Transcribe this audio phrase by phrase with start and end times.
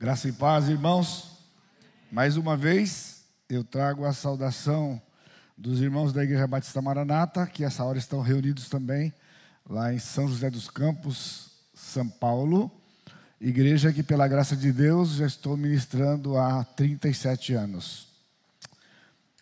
[0.00, 1.28] Graça e paz, irmãos.
[2.10, 4.98] Mais uma vez, eu trago a saudação
[5.58, 9.12] dos irmãos da Igreja Batista Maranata, que essa hora estão reunidos também
[9.68, 12.72] lá em São José dos Campos, São Paulo.
[13.38, 18.08] Igreja que, pela graça de Deus, já estou ministrando há 37 anos.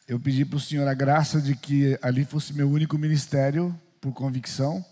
[0.08, 4.12] Eu pedi para o Senhor a graça de que ali fosse meu único ministério, por
[4.12, 4.84] convicção,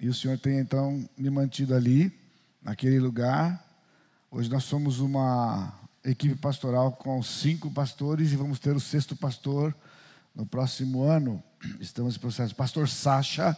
[0.00, 2.12] e o Senhor tem então me mantido ali,
[2.60, 3.65] naquele lugar.
[4.36, 5.72] Hoje nós somos uma
[6.04, 9.74] equipe pastoral com cinco pastores e vamos ter o sexto pastor
[10.34, 11.42] no próximo ano.
[11.80, 12.54] Estamos em processo.
[12.54, 13.56] Pastor Sacha,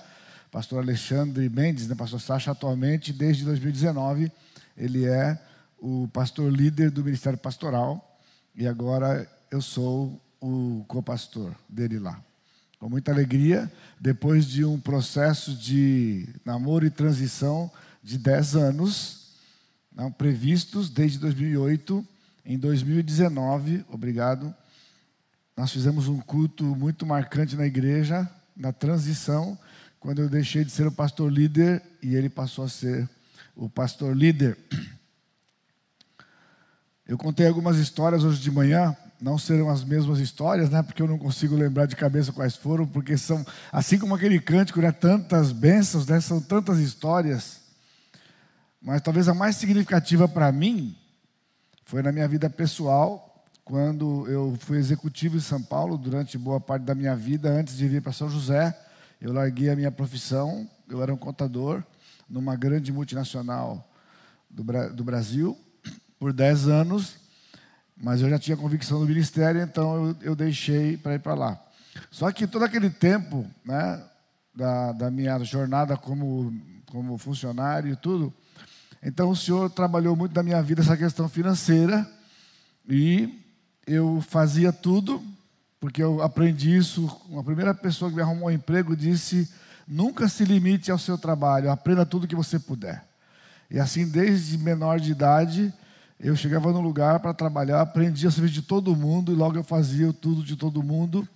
[0.52, 1.96] pastor Alexandre Mendes, né?
[1.96, 4.30] pastor Sacha, atualmente, desde 2019
[4.76, 5.36] ele é
[5.80, 8.16] o pastor líder do Ministério Pastoral
[8.54, 12.22] e agora eu sou o co-pastor dele lá.
[12.78, 13.68] Com muita alegria,
[13.98, 17.68] depois de um processo de namoro e transição
[18.00, 19.17] de 10 anos,
[19.98, 22.06] não, previstos desde 2008,
[22.46, 24.54] em 2019, obrigado,
[25.56, 29.58] nós fizemos um culto muito marcante na igreja, na transição,
[29.98, 33.10] quando eu deixei de ser o pastor líder e ele passou a ser
[33.56, 34.56] o pastor líder.
[37.04, 40.80] Eu contei algumas histórias hoje de manhã, não serão as mesmas histórias, né?
[40.80, 44.80] Porque eu não consigo lembrar de cabeça quais foram, porque são assim como aquele cântico,
[44.80, 44.92] né?
[44.92, 46.20] Tantas bênçãos, né?
[46.20, 47.67] São tantas histórias.
[48.80, 50.96] Mas talvez a mais significativa para mim
[51.84, 56.84] foi na minha vida pessoal, quando eu fui executivo em São Paulo durante boa parte
[56.84, 58.78] da minha vida antes de vir para São José.
[59.20, 61.82] Eu larguei a minha profissão, eu era um contador
[62.28, 63.86] numa grande multinacional
[64.48, 64.64] do,
[64.94, 65.58] do Brasil
[66.18, 67.16] por 10 anos,
[67.96, 71.60] mas eu já tinha convicção do ministério, então eu, eu deixei para ir para lá.
[72.10, 74.02] Só que todo aquele tempo, né,
[74.54, 76.52] da, da minha jornada como,
[76.86, 78.32] como funcionário e tudo,
[79.02, 82.08] então o Senhor trabalhou muito na minha vida essa questão financeira
[82.88, 83.42] e
[83.86, 85.22] eu fazia tudo,
[85.80, 87.10] porque eu aprendi isso.
[87.28, 89.48] Uma primeira pessoa que me arrumou um emprego disse:
[89.86, 93.04] Nunca se limite ao seu trabalho, aprenda tudo que você puder.
[93.70, 95.72] E assim, desde menor de idade,
[96.18, 99.64] eu chegava num lugar para trabalhar, aprendia a servir de todo mundo, e logo eu
[99.64, 101.26] fazia tudo de todo mundo.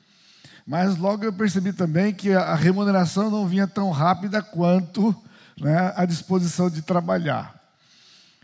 [0.66, 5.14] Mas logo eu percebi também que a remuneração não vinha tão rápida quanto
[5.62, 7.60] né, a disposição de trabalhar.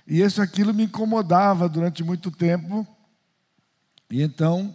[0.07, 2.87] E isso aquilo me incomodava durante muito tempo.
[4.11, 4.75] E então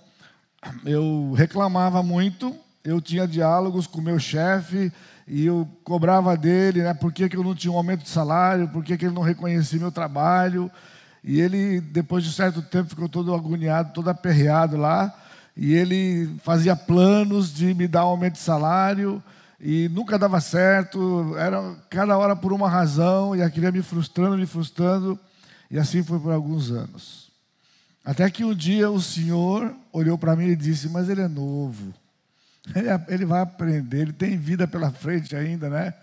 [0.86, 4.92] eu reclamava muito, eu tinha diálogos com meu chefe,
[5.28, 8.68] e eu cobrava dele, né, por que, que eu não tinha um aumento de salário,
[8.68, 10.70] por que, que ele não reconhecia meu trabalho.
[11.24, 15.14] E ele, depois de certo tempo, ficou todo agoniado, todo aperreado lá.
[15.56, 19.24] E ele fazia planos de me dar um aumento de salário
[19.66, 21.34] e nunca dava certo.
[21.38, 25.18] Era cada hora por uma razão e aquilo ia me frustrando, me frustrando.
[25.72, 27.32] E assim foi por alguns anos.
[28.04, 31.94] Até que um dia o Senhor olhou para mim e disse: Mas ele é novo.
[32.76, 35.94] Ele, ele vai aprender, ele tem vida pela frente ainda, né?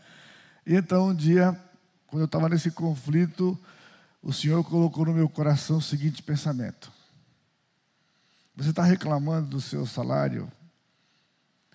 [0.67, 1.55] E então um dia,
[2.07, 3.59] quando eu estava nesse conflito,
[4.23, 6.91] o Senhor colocou no meu coração o seguinte pensamento:
[8.57, 10.51] Você está reclamando do seu salário?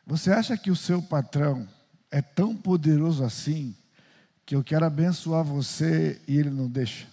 [0.07, 1.67] Você acha que o seu patrão
[2.16, 3.76] é tão poderoso assim
[4.46, 7.08] que eu quero abençoar você e ele não deixa?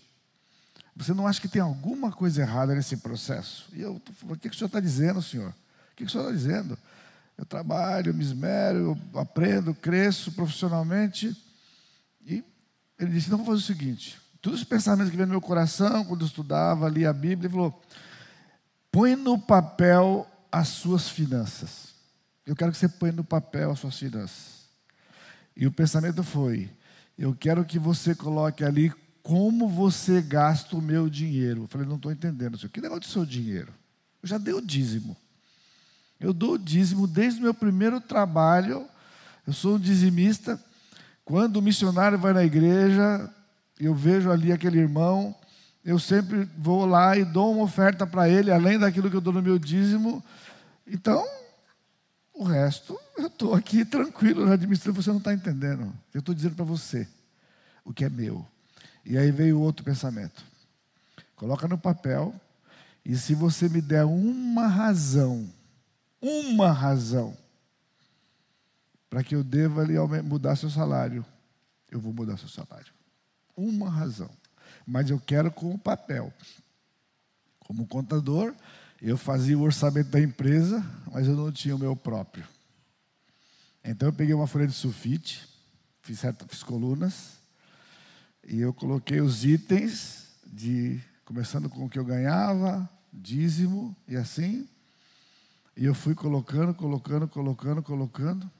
[0.94, 3.68] Você não acha que tem alguma coisa errada nesse processo?
[3.72, 5.48] E eu, o que, que o senhor está dizendo, senhor?
[5.50, 6.78] O que, que o senhor está dizendo?
[7.36, 11.36] Eu trabalho, me esmero, eu aprendo, cresço profissionalmente.
[12.24, 12.44] E
[12.96, 16.04] ele disse: então vamos fazer o seguinte: todos os pensamentos que vêm no meu coração,
[16.04, 17.82] quando eu estudava, lia a Bíblia, ele falou:
[18.92, 21.88] põe no papel as suas finanças.
[22.46, 24.61] Eu quero que você ponha no papel as suas finanças.
[25.56, 26.70] E o pensamento foi:
[27.18, 28.92] eu quero que você coloque ali
[29.22, 31.62] como você gasta o meu dinheiro.
[31.62, 32.70] Eu falei: não estou entendendo, senhor.
[32.70, 33.72] Que negócio do seu dinheiro?
[34.22, 35.16] Eu já dei o dízimo.
[36.18, 38.86] Eu dou o dízimo desde o meu primeiro trabalho.
[39.46, 40.62] Eu sou um dizimista.
[41.24, 43.28] Quando o missionário vai na igreja,
[43.78, 45.34] eu vejo ali aquele irmão,
[45.84, 49.32] eu sempre vou lá e dou uma oferta para ele, além daquilo que eu dou
[49.32, 50.22] no meu dízimo.
[50.86, 51.24] Então,
[52.42, 55.92] o resto, eu estou aqui tranquilo na administração, você não está entendendo.
[56.12, 57.08] Eu estou dizendo para você
[57.84, 58.46] o que é meu.
[59.04, 60.44] E aí veio outro pensamento.
[61.34, 62.34] Coloca no papel,
[63.04, 65.48] e se você me der uma razão
[66.22, 67.36] uma razão
[69.10, 71.26] para que eu deva lhe mudar seu salário,
[71.90, 72.92] eu vou mudar seu salário.
[73.56, 74.30] Uma razão.
[74.86, 76.32] Mas eu quero com o papel.
[77.58, 78.54] Como contador,
[79.08, 82.46] eu fazia o orçamento da empresa, mas eu não tinha o meu próprio.
[83.84, 85.48] Então eu peguei uma folha de sulfite,
[86.02, 87.38] fiz, certa, fiz colunas,
[88.46, 91.00] e eu coloquei os itens de
[91.32, 94.68] Começando com o que eu ganhava, dízimo e assim.
[95.74, 98.50] E eu fui colocando, colocando, colocando, colocando.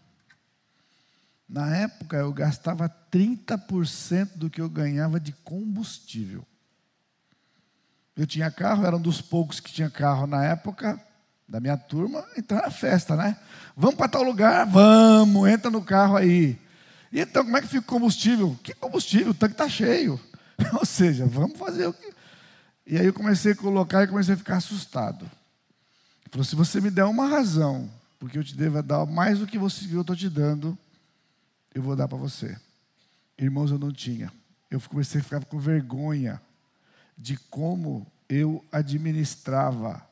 [1.47, 6.47] Na época eu gastava 30% do que eu ganhava de combustível.
[8.17, 11.01] Eu tinha carro, era um dos poucos que tinha carro na época
[11.49, 13.37] da minha turma, então era festa, né?
[13.77, 14.67] Vamos para tal lugar?
[14.67, 16.59] Vamos, entra no carro aí.
[17.11, 18.59] E então, como é que fica o combustível?
[18.63, 19.31] Que combustível?
[19.31, 20.19] O tanque está cheio.
[20.73, 22.13] Ou seja, vamos fazer o que.
[22.87, 25.25] E aí eu comecei a colocar e comecei a ficar assustado.
[25.25, 29.47] Ele falou: se você me der uma razão, porque eu te devo dar mais do
[29.47, 30.77] que você, eu estou te dando,
[31.75, 32.57] eu vou dar para você.
[33.39, 34.33] Irmãos, eu não tinha.
[34.71, 36.41] Eu comecei a ficar com vergonha
[37.23, 40.05] de como eu administrava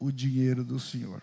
[0.00, 1.22] o dinheiro do Senhor.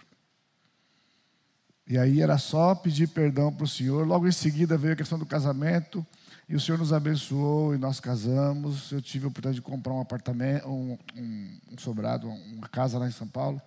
[1.87, 4.05] E aí era só pedir perdão para o Senhor.
[4.05, 6.05] Logo em seguida veio a questão do casamento.
[6.47, 8.91] E o Senhor nos abençoou e nós casamos.
[8.91, 13.07] Eu tive a oportunidade de comprar um apartamento, um, um, um sobrado, uma casa lá
[13.07, 13.59] em São Paulo.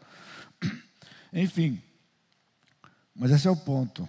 [1.33, 1.83] Enfim,
[3.17, 4.09] mas esse é o ponto.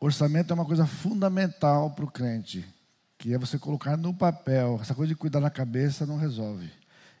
[0.00, 2.64] Orçamento é uma coisa fundamental para o crente,
[3.24, 4.78] que é você colocar no papel.
[4.82, 6.70] Essa coisa de cuidar na cabeça não resolve.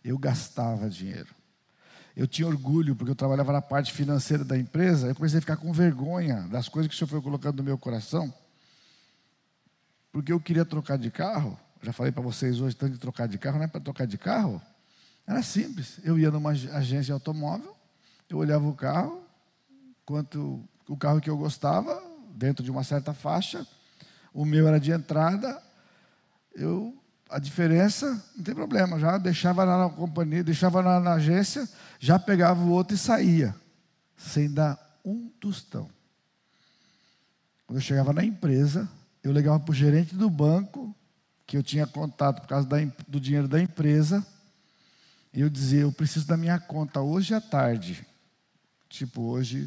[0.04, 1.34] Eu gastava dinheiro.
[2.14, 5.56] Eu tinha orgulho, porque eu trabalhava na parte financeira da empresa, eu comecei a ficar
[5.56, 8.30] com vergonha das coisas que o Senhor foi colocando no meu coração,
[10.12, 11.58] porque eu queria trocar de carro.
[11.80, 14.18] Já falei para vocês hoje, tanto de trocar de carro, não é para trocar de
[14.18, 14.60] carro?
[15.26, 16.00] Era simples.
[16.04, 17.74] Eu ia numa agência de automóvel,
[18.28, 19.22] eu olhava o carro,
[20.04, 21.98] quanto o carro que eu gostava,
[22.34, 23.66] dentro de uma certa faixa,
[24.34, 25.64] o meu era de entrada,
[26.54, 26.96] eu
[27.34, 31.68] a diferença, não tem problema, já deixava lá na companhia, deixava lá na agência,
[31.98, 33.54] já pegava o outro e saía,
[34.16, 35.90] sem dar um tostão.
[37.66, 38.88] Quando eu chegava na empresa,
[39.22, 40.94] eu ligava para o gerente do banco,
[41.46, 42.76] que eu tinha contato por causa da,
[43.08, 44.24] do dinheiro da empresa,
[45.32, 48.06] e eu dizia, eu preciso da minha conta hoje à tarde,
[48.88, 49.66] tipo hoje,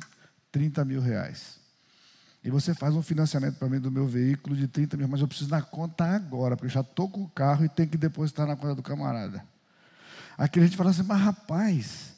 [0.51, 1.59] 30 mil reais.
[2.47, 5.27] E você faz um financiamento para mim do meu veículo de 30 mil, mas eu
[5.27, 8.47] preciso na conta agora, porque eu já estou com o carro e tenho que depositar
[8.47, 9.43] na conta do camarada.
[10.37, 12.13] Aqui a gente fala assim, mas rapaz,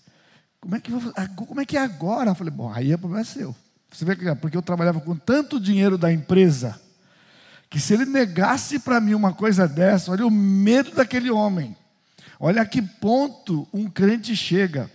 [0.61, 0.91] como é que,
[1.35, 2.29] como é, que é agora?
[2.29, 3.55] Eu falei, bom, aí é problema seu.
[3.91, 6.79] Você vê que é porque eu trabalhava com tanto dinheiro da empresa,
[7.67, 11.75] que se ele negasse para mim uma coisa dessa, olha o medo daquele homem.
[12.39, 14.91] Olha a que ponto um crente chega.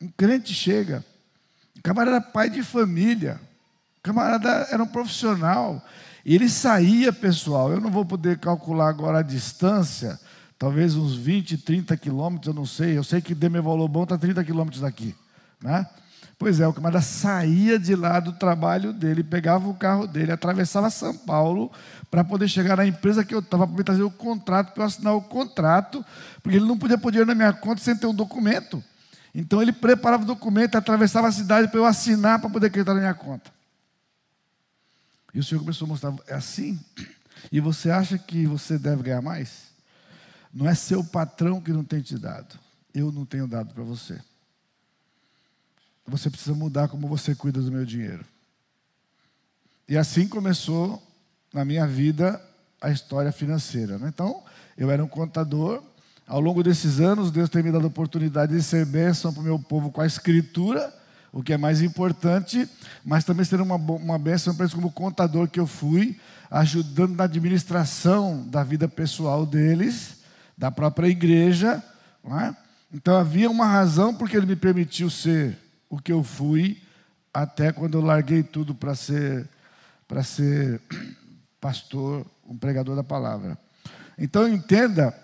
[0.00, 1.04] Um crente chega.
[1.76, 3.46] O camarada pai de família.
[3.98, 5.84] O camarada era um profissional.
[6.24, 10.18] E ele saía, pessoal, eu não vou poder calcular agora a distância,
[10.58, 12.96] talvez uns 20, 30 quilômetros, eu não sei.
[12.96, 15.14] Eu sei que Demevolobão está 30 quilômetros daqui.
[15.62, 15.86] Né?
[16.38, 20.88] Pois é, o camarada saía de lá do trabalho dele, pegava o carro dele, atravessava
[20.88, 21.70] São Paulo
[22.08, 24.86] para poder chegar na empresa que eu estava para me trazer o contrato, para eu
[24.86, 26.04] assinar o contrato,
[26.40, 28.82] porque ele não podia pôr dinheiro na minha conta sem ter um documento.
[29.34, 33.00] Então ele preparava o documento, atravessava a cidade para eu assinar para poder acreditar na
[33.00, 33.57] minha conta.
[35.34, 36.78] E o Senhor começou a mostrar, é assim?
[37.52, 39.68] E você acha que você deve ganhar mais?
[40.52, 42.58] Não é seu patrão que não tem te dado.
[42.94, 44.20] Eu não tenho dado para você.
[46.06, 48.24] Você precisa mudar como você cuida do meu dinheiro.
[49.86, 51.02] E assim começou
[51.52, 52.42] na minha vida
[52.80, 53.98] a história financeira.
[53.98, 54.08] Né?
[54.08, 54.42] Então,
[54.76, 55.82] eu era um contador.
[56.26, 59.44] Ao longo desses anos, Deus tem me dado a oportunidade de ser bênção para o
[59.44, 60.97] meu povo com a escritura
[61.32, 62.68] o que é mais importante,
[63.04, 66.18] mas também ser uma, uma bênção para eles como contador que eu fui,
[66.50, 70.18] ajudando na administração da vida pessoal deles,
[70.56, 71.82] da própria igreja.
[72.24, 72.54] É?
[72.92, 75.58] Então havia uma razão porque ele me permitiu ser
[75.88, 76.82] o que eu fui,
[77.32, 79.48] até quando eu larguei tudo para ser,
[80.06, 80.80] para ser
[81.60, 83.58] pastor, um pregador da palavra.
[84.18, 85.14] Então entenda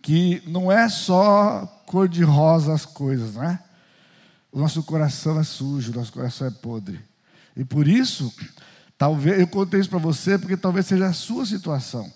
[0.00, 3.58] que não é só cor de rosa as coisas, né?
[4.50, 7.00] O nosso coração é sujo, o nosso coração é podre.
[7.56, 8.32] E por isso,
[8.96, 12.10] talvez eu contei isso para você porque talvez seja a sua situação.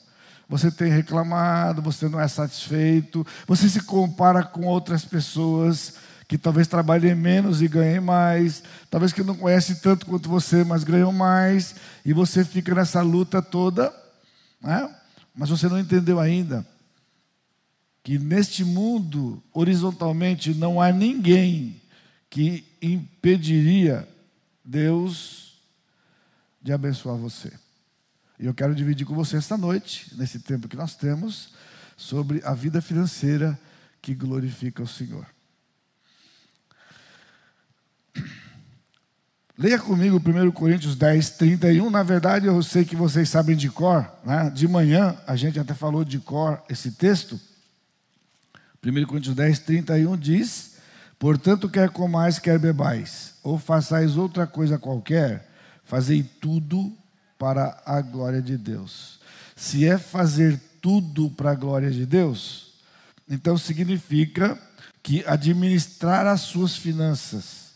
[0.48, 5.94] Você tem reclamado, você não é satisfeito, você se compara com outras pessoas
[6.28, 10.84] que talvez trabalhem menos e ganhem mais, talvez que não conhecem tanto quanto você, mas
[10.84, 11.74] ganham mais,
[12.06, 13.92] e você fica nessa luta toda,
[14.60, 14.88] né?
[15.34, 16.66] mas você não entendeu ainda
[18.02, 21.81] que neste mundo, horizontalmente, não há ninguém
[22.32, 24.08] que impediria
[24.64, 25.52] Deus
[26.62, 27.52] de abençoar você.
[28.40, 31.52] E eu quero dividir com você esta noite, nesse tempo que nós temos,
[31.94, 33.60] sobre a vida financeira
[34.00, 35.26] que glorifica o Senhor.
[39.58, 41.90] Leia comigo 1 Coríntios 10, 31.
[41.90, 44.10] Na verdade, eu sei que vocês sabem de cor.
[44.24, 44.48] Né?
[44.48, 47.38] De manhã, a gente até falou de cor esse texto.
[48.82, 50.71] 1 Coríntios 10, 31 diz:
[51.22, 55.48] Portanto, quer comais, quer bebais, ou façais outra coisa qualquer,
[55.84, 56.92] fazei tudo
[57.38, 59.20] para a glória de Deus.
[59.54, 62.72] Se é fazer tudo para a glória de Deus,
[63.30, 64.58] então significa
[65.00, 67.70] que administrar as suas finanças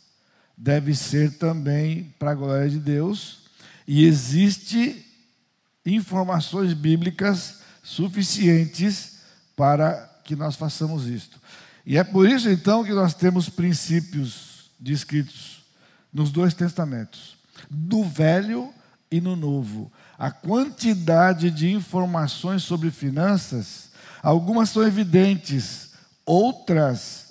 [0.56, 3.42] deve ser também para a glória de Deus,
[3.86, 5.06] e existe
[5.86, 9.18] informações bíblicas suficientes
[9.54, 11.40] para que nós façamos isto.
[11.86, 15.64] E é por isso então que nós temos princípios descritos
[16.12, 17.38] nos dois testamentos,
[17.70, 18.74] no Velho
[19.10, 19.92] e no Novo.
[20.18, 23.90] A quantidade de informações sobre finanças,
[24.20, 25.92] algumas são evidentes,
[26.24, 27.26] outras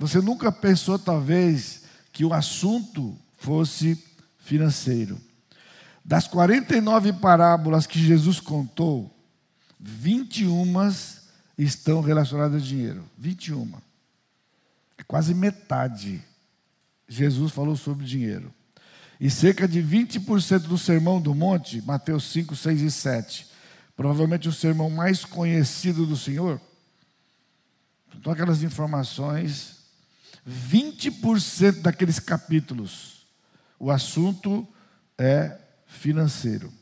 [0.00, 4.02] você nunca pensou talvez que o assunto fosse
[4.38, 5.20] financeiro.
[6.02, 9.14] Das 49 parábolas que Jesus contou,
[9.78, 10.64] 21
[11.64, 13.04] estão relacionadas a dinheiro.
[13.18, 13.70] 21.
[14.96, 16.22] É quase metade.
[17.08, 18.52] Jesus falou sobre dinheiro.
[19.20, 23.46] E cerca de 20% do sermão do monte, Mateus 5, 6 e 7,
[23.94, 26.58] provavelmente o sermão mais conhecido do Senhor.
[28.16, 29.76] Então, aquelas informações,
[30.48, 33.26] 20% daqueles capítulos,
[33.78, 34.66] o assunto
[35.18, 36.72] é financeiro.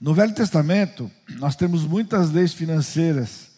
[0.00, 3.48] No Velho Testamento, nós temos muitas leis financeiras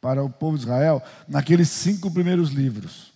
[0.00, 3.12] para o povo de Israel naqueles cinco primeiros livros.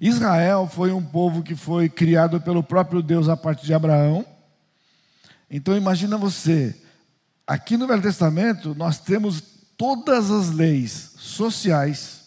[0.00, 4.26] Israel foi um povo que foi criado pelo próprio Deus a partir de Abraão.
[5.48, 6.74] Então imagina você,
[7.46, 9.40] aqui no Velho Testamento nós temos
[9.76, 12.22] todas as leis sociais,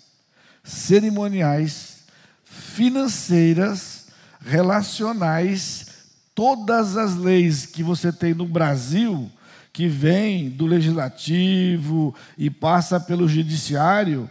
[0.63, 2.05] cerimoniais,
[2.45, 4.07] financeiras,
[4.39, 5.87] relacionais,
[6.33, 9.29] todas as leis que você tem no Brasil
[9.73, 14.29] que vem do legislativo e passa pelo judiciário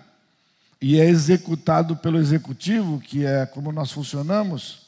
[0.80, 4.86] e é executado pelo executivo, que é como nós funcionamos,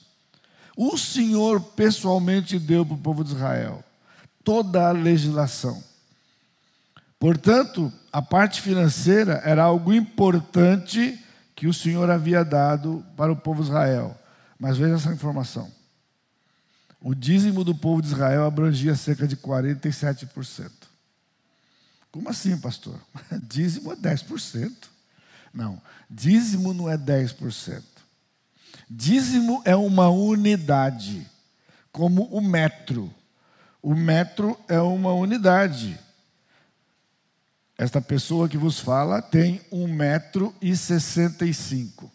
[0.77, 3.85] o Senhor pessoalmente deu para o povo de Israel
[4.45, 5.83] toda a legislação.
[7.19, 11.19] Portanto, a parte financeira era algo importante
[11.55, 14.17] que o Senhor havia dado para o povo de Israel.
[14.59, 15.71] Mas veja essa informação.
[17.03, 20.71] O dízimo do povo de Israel abrangia cerca de 47%.
[22.13, 23.01] Como assim, pastor?
[23.43, 24.71] Dízimo é 10%.
[25.53, 27.83] Não, dízimo não é 10%.
[28.89, 31.27] Dízimo é uma unidade,
[31.91, 33.13] como o metro.
[33.83, 35.99] O metro é uma unidade.
[37.77, 42.12] Esta pessoa que vos fala tem um metro e sessenta e cinco.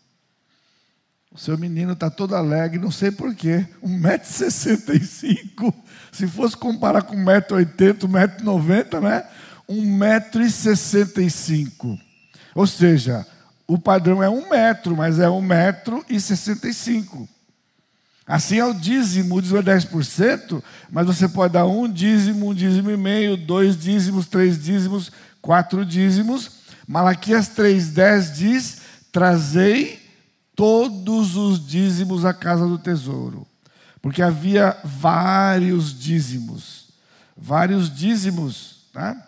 [1.38, 3.64] O seu menino está todo alegre, não sei porquê.
[3.86, 5.72] 1,65m.
[6.12, 9.24] Se fosse comparar com 1,80m, 1,90m, né?
[9.70, 12.00] 1,65m.
[12.56, 13.24] Ou seja,
[13.68, 17.28] o padrão é 1 metro, mas é 1,65m.
[18.26, 22.54] Assim é o dízimo, o dízimo é 10%, mas você pode dar um dízimo, um
[22.54, 26.50] dízimo e meio, dois dízimos, três dízimos, quatro dízimos.
[26.88, 30.07] Malaquias 3,10 diz: Trazei
[30.58, 33.48] todos os dízimos à casa do tesouro,
[34.02, 36.90] porque havia vários dízimos,
[37.38, 39.24] vários dízimos, né?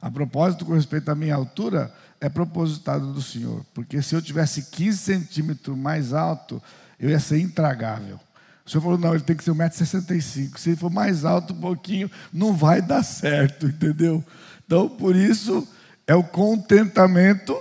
[0.00, 4.70] A propósito, com respeito à minha altura, é propositado do Senhor, porque se eu tivesse
[4.70, 6.62] 15 centímetros mais alto,
[6.98, 8.18] eu ia ser intragável.
[8.64, 10.56] O Senhor falou, não, ele tem que ser 1,65m.
[10.56, 14.24] Se ele for mais alto um pouquinho, não vai dar certo, entendeu?
[14.64, 15.68] Então, por isso,
[16.06, 17.54] é o contentamento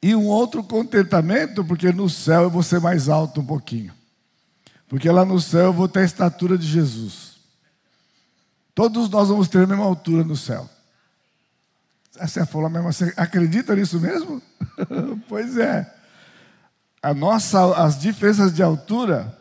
[0.00, 3.92] e um outro contentamento, porque no céu eu vou ser mais alto um pouquinho.
[4.88, 7.36] Porque lá no céu eu vou ter a estatura de Jesus.
[8.74, 10.68] Todos nós vamos ter a mesma altura no céu.
[12.12, 14.40] Você falou mesmo, você acredita nisso mesmo?
[15.28, 15.92] pois é.
[17.02, 19.36] A nossa, as diferenças de altura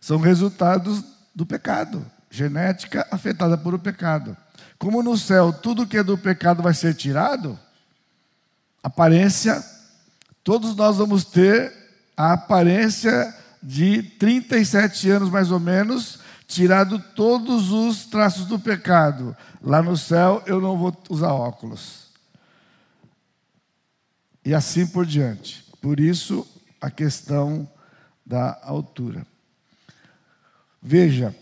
[0.00, 4.36] são resultados do pecado, genética afetada por o pecado.
[4.78, 7.58] Como no céu tudo que é do pecado vai ser tirado,
[8.82, 9.62] aparência
[10.44, 11.72] Todos nós vamos ter
[12.16, 16.18] a aparência de 37 anos mais ou menos,
[16.48, 19.36] tirado todos os traços do pecado.
[19.62, 22.08] Lá no céu eu não vou usar óculos.
[24.44, 25.64] E assim por diante.
[25.80, 26.46] Por isso
[26.80, 27.68] a questão
[28.26, 29.24] da altura.
[30.82, 31.34] Veja,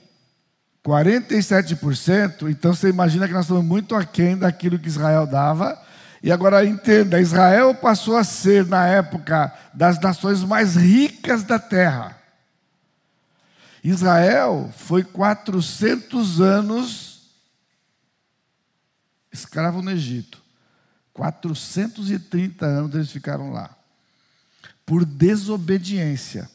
[0.84, 5.80] 47%, então você imagina que nós estamos muito aquém daquilo que Israel dava
[6.22, 12.18] e agora entenda: Israel passou a ser, na época, das nações mais ricas da terra.
[13.82, 17.10] Israel foi 400 anos
[19.32, 20.42] escravo no Egito.
[21.14, 23.74] 430 anos eles ficaram lá.
[24.84, 26.50] Por desobediência.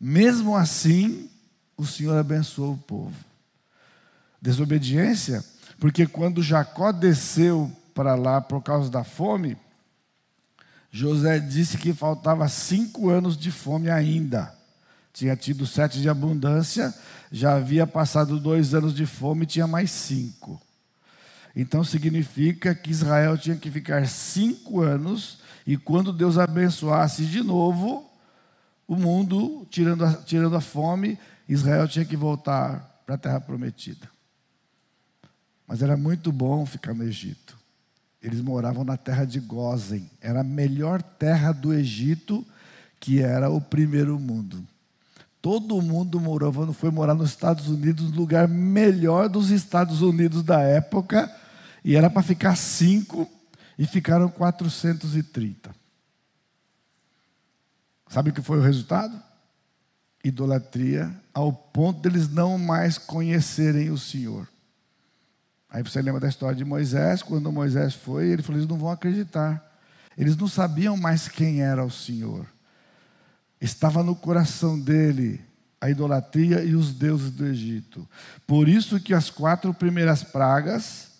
[0.00, 1.30] Mesmo assim,
[1.76, 3.16] o Senhor abençoou o povo.
[4.40, 5.44] Desobediência,
[5.78, 9.56] porque quando Jacó desceu para lá por causa da fome,
[10.90, 14.54] José disse que faltava cinco anos de fome ainda.
[15.14, 16.94] Tinha tido sete de abundância,
[17.32, 20.60] já havia passado dois anos de fome, tinha mais cinco.
[21.56, 28.08] Então significa que Israel tinha que ficar cinco anos, e quando Deus abençoasse de novo
[28.86, 34.06] o mundo, tirando a, tirando a fome, Israel tinha que voltar para a terra prometida.
[35.66, 37.65] Mas era muito bom ficar no Egito.
[38.26, 42.44] Eles moravam na terra de Gozen, era a melhor terra do Egito,
[42.98, 44.66] que era o primeiro mundo.
[45.40, 50.60] Todo mundo morava, foi morar nos Estados Unidos, no lugar melhor dos Estados Unidos da
[50.60, 51.32] época,
[51.84, 53.30] e era para ficar cinco,
[53.78, 55.72] e ficaram 430.
[58.08, 59.22] Sabe o que foi o resultado?
[60.24, 64.48] Idolatria, ao ponto deles não mais conhecerem o Senhor.
[65.76, 68.90] Aí você lembra da história de Moisés, quando Moisés foi, ele falou: eles não vão
[68.90, 69.62] acreditar.
[70.16, 72.46] Eles não sabiam mais quem era o Senhor.
[73.60, 75.38] Estava no coração dele
[75.78, 78.08] a idolatria e os deuses do Egito.
[78.46, 81.10] Por isso que as quatro primeiras pragas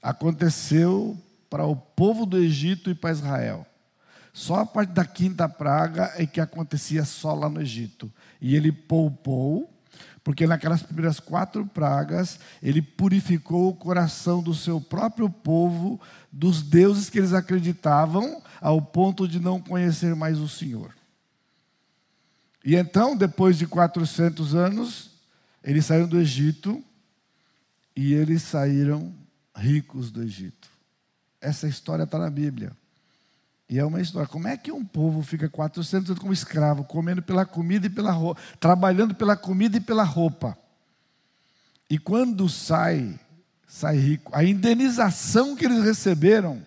[0.00, 3.66] aconteceu para o povo do Egito e para Israel.
[4.32, 8.12] Só a parte da quinta praga é que acontecia só lá no Egito.
[8.40, 9.73] E ele poupou,
[10.24, 16.00] porque naquelas primeiras quatro pragas, ele purificou o coração do seu próprio povo,
[16.32, 20.94] dos deuses que eles acreditavam, ao ponto de não conhecer mais o Senhor.
[22.64, 25.10] E então, depois de 400 anos,
[25.62, 26.82] eles saíram do Egito
[27.94, 29.14] e eles saíram
[29.54, 30.70] ricos do Egito.
[31.38, 32.74] Essa história está na Bíblia.
[33.74, 34.28] E é uma história.
[34.28, 38.12] Como é que um povo fica 400 anos como escravo, comendo pela comida e pela
[38.12, 40.56] roupa, trabalhando pela comida e pela roupa?
[41.90, 43.18] E quando sai,
[43.66, 46.64] sai rico, a indenização que eles receberam,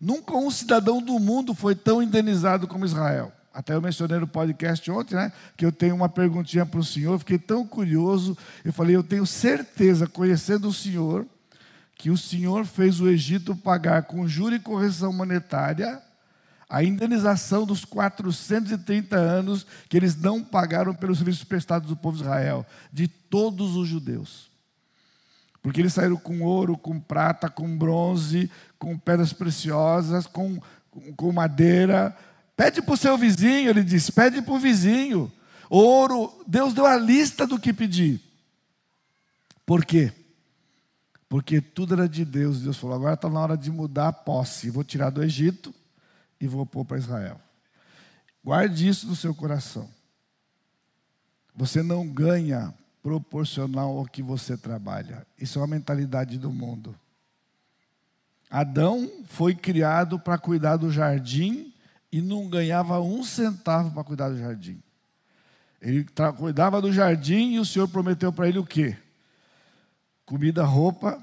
[0.00, 3.30] nunca um cidadão do mundo foi tão indenizado como Israel.
[3.54, 5.30] Até eu mencionei no podcast ontem, né?
[5.56, 8.36] Que eu tenho uma perguntinha para o senhor, fiquei tão curioso.
[8.64, 11.24] Eu falei, eu tenho certeza, conhecendo o senhor,
[11.94, 16.04] que o senhor fez o Egito pagar com juros e correção monetária
[16.68, 22.22] a indenização dos 430 anos que eles não pagaram pelos serviços prestados do povo de
[22.22, 24.50] Israel, de todos os judeus.
[25.62, 30.60] Porque eles saíram com ouro, com prata, com bronze, com pedras preciosas, com,
[31.16, 32.16] com madeira,
[32.56, 35.30] Pede para o seu vizinho, ele disse, pede para o vizinho.
[35.68, 38.20] Ouro, Deus deu a lista do que pedir.
[39.66, 40.10] Por quê?
[41.28, 42.62] Porque tudo era de Deus.
[42.62, 44.70] Deus falou: agora está na hora de mudar a posse.
[44.70, 45.74] Vou tirar do Egito
[46.40, 47.40] e vou pôr para Israel.
[48.44, 49.88] Guarde isso no seu coração.
[51.54, 55.26] Você não ganha proporcional ao que você trabalha.
[55.38, 56.94] Isso é uma mentalidade do mundo.
[58.50, 61.72] Adão foi criado para cuidar do jardim
[62.12, 64.82] e não ganhava um centavo para cuidar do jardim.
[65.80, 66.06] Ele
[66.38, 68.96] cuidava do jardim e o Senhor prometeu para ele o quê?
[70.24, 71.22] Comida, roupa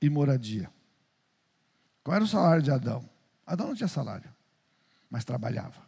[0.00, 0.70] e moradia.
[2.02, 3.08] Qual era o salário de Adão?
[3.48, 4.30] Adão não tinha salário,
[5.10, 5.80] mas trabalhava.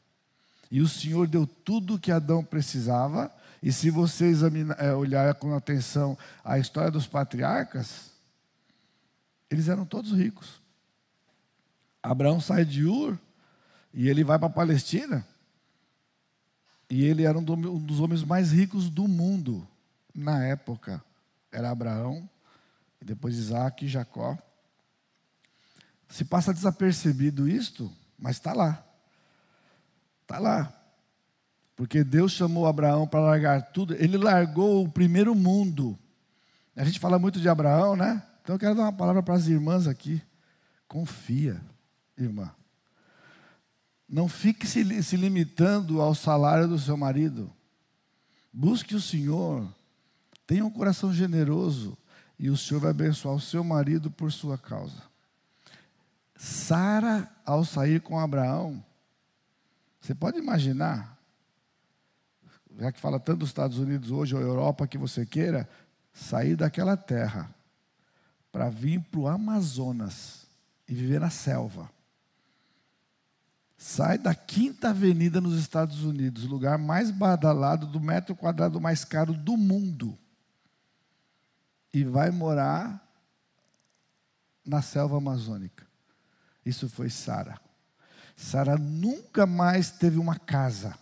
[0.70, 3.31] E o Senhor deu tudo o que Adão precisava.
[3.62, 8.12] E se você examinar, é, olhar com atenção a história dos patriarcas,
[9.51, 10.62] eles eram todos ricos.
[12.03, 13.18] Abraão sai de Ur
[13.92, 15.27] e ele vai para a Palestina.
[16.88, 19.68] E ele era um dos homens mais ricos do mundo
[20.14, 21.05] na época.
[21.53, 22.29] Era Abraão,
[23.01, 24.38] depois Isaac e Jacó.
[26.11, 28.85] Se passa desapercebido isto, mas está lá.
[30.23, 30.73] Está lá.
[31.77, 33.94] Porque Deus chamou Abraão para largar tudo.
[33.94, 35.99] Ele largou o primeiro mundo.
[36.77, 38.23] A gente fala muito de Abraão, né?
[38.42, 40.20] Então eu quero dar uma palavra para as irmãs aqui.
[40.88, 41.61] Confia,
[42.18, 42.51] irmã.
[44.09, 47.51] Não fique se, se limitando ao salário do seu marido.
[48.53, 49.73] Busque o Senhor.
[50.44, 51.96] Tenha um coração generoso.
[52.37, 55.10] E o Senhor vai abençoar o seu marido por sua causa.
[56.42, 58.83] Sara, ao sair com Abraão,
[60.00, 61.18] você pode imaginar,
[62.79, 65.68] já que fala tanto dos Estados Unidos hoje, ou Europa, que você queira,
[66.14, 67.55] sair daquela terra
[68.50, 70.46] para vir para o Amazonas
[70.88, 71.90] e viver na selva.
[73.76, 79.35] Sai da Quinta Avenida nos Estados Unidos, lugar mais badalado do metro quadrado mais caro
[79.35, 80.18] do mundo,
[81.92, 83.07] e vai morar
[84.64, 85.89] na selva amazônica.
[86.64, 87.59] Isso foi Sara.
[88.37, 90.94] Sara nunca mais teve uma casa.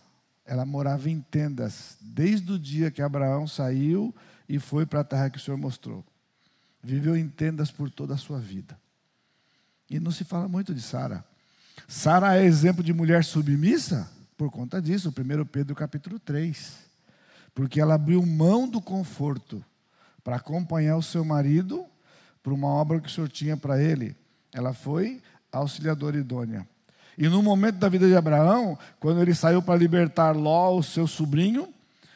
[0.45, 4.13] Ela morava em tendas desde o dia que Abraão saiu
[4.47, 6.03] e foi para a terra que o Senhor mostrou.
[6.83, 8.77] Viveu em tendas por toda a sua vida.
[9.89, 11.23] E não se fala muito de Sara.
[11.87, 16.77] Sara é exemplo de mulher submissa por conta disso, 1 Pedro capítulo 3.
[17.53, 19.63] Porque ela abriu mão do conforto
[20.23, 21.85] para acompanhar o seu marido
[22.41, 24.15] para uma obra que o Senhor tinha para ele.
[24.53, 26.67] Ela foi auxiliadora idônea.
[27.17, 31.05] E no momento da vida de Abraão, quando ele saiu para libertar Ló, o seu
[31.05, 31.67] sobrinho,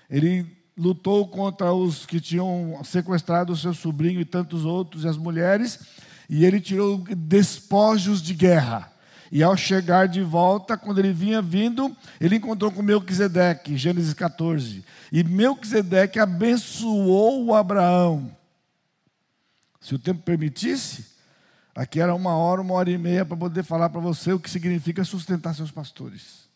[0.09, 0.45] ele
[0.77, 5.79] lutou contra os que tinham sequestrado o seu sobrinho e tantos outros, e as mulheres,
[6.29, 8.91] e ele tirou despojos de guerra.
[9.31, 14.85] E ao chegar de volta, quando ele vinha vindo, ele encontrou com Melquisedeque, Gênesis 14.
[15.11, 18.31] E Melquisedeque abençoou Abraão.
[19.81, 21.12] Se o tempo permitisse,
[21.75, 24.49] aqui era uma hora, uma hora e meia para poder falar para você o que
[24.49, 26.49] significa sustentar seus pastores.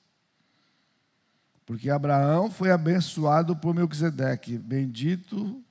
[1.66, 4.58] Porque Abraão foi abençoado por Melquisedeque.
[4.58, 5.62] Bendito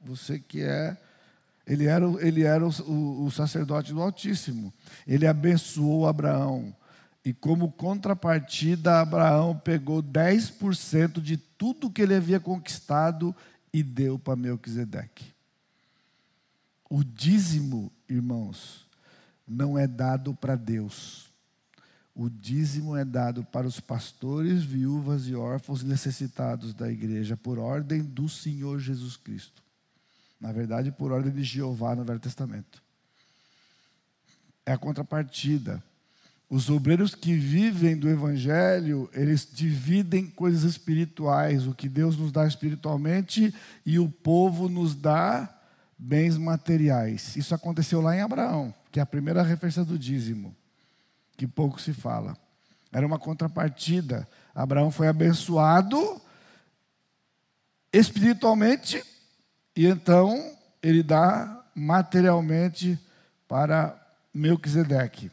[0.00, 0.96] você que é
[1.66, 4.72] ele era, ele era o, o, o sacerdote do Altíssimo.
[5.06, 6.74] Ele abençoou Abraão.
[7.24, 13.34] E como contrapartida, Abraão pegou 10% de tudo que ele havia conquistado
[13.72, 15.32] e deu para Melquisedeque.
[16.90, 18.86] O dízimo, irmãos,
[19.46, 21.30] não é dado para Deus.
[22.14, 28.02] O dízimo é dado para os pastores, viúvas e órfãos necessitados da igreja, por ordem
[28.02, 29.62] do Senhor Jesus Cristo.
[30.38, 32.82] Na verdade, por ordem de Jeová no Velho Testamento.
[34.66, 35.82] É a contrapartida.
[36.50, 42.46] Os obreiros que vivem do Evangelho, eles dividem coisas espirituais, o que Deus nos dá
[42.46, 43.54] espiritualmente
[43.86, 45.61] e o povo nos dá
[46.02, 47.36] bens materiais.
[47.36, 50.54] Isso aconteceu lá em Abraão, que é a primeira referência do dízimo,
[51.36, 52.36] que pouco se fala.
[52.90, 54.28] Era uma contrapartida.
[54.52, 56.20] Abraão foi abençoado
[57.92, 59.02] espiritualmente
[59.76, 62.98] e então ele dá materialmente
[63.46, 63.96] para
[64.34, 65.30] Melquisedeque.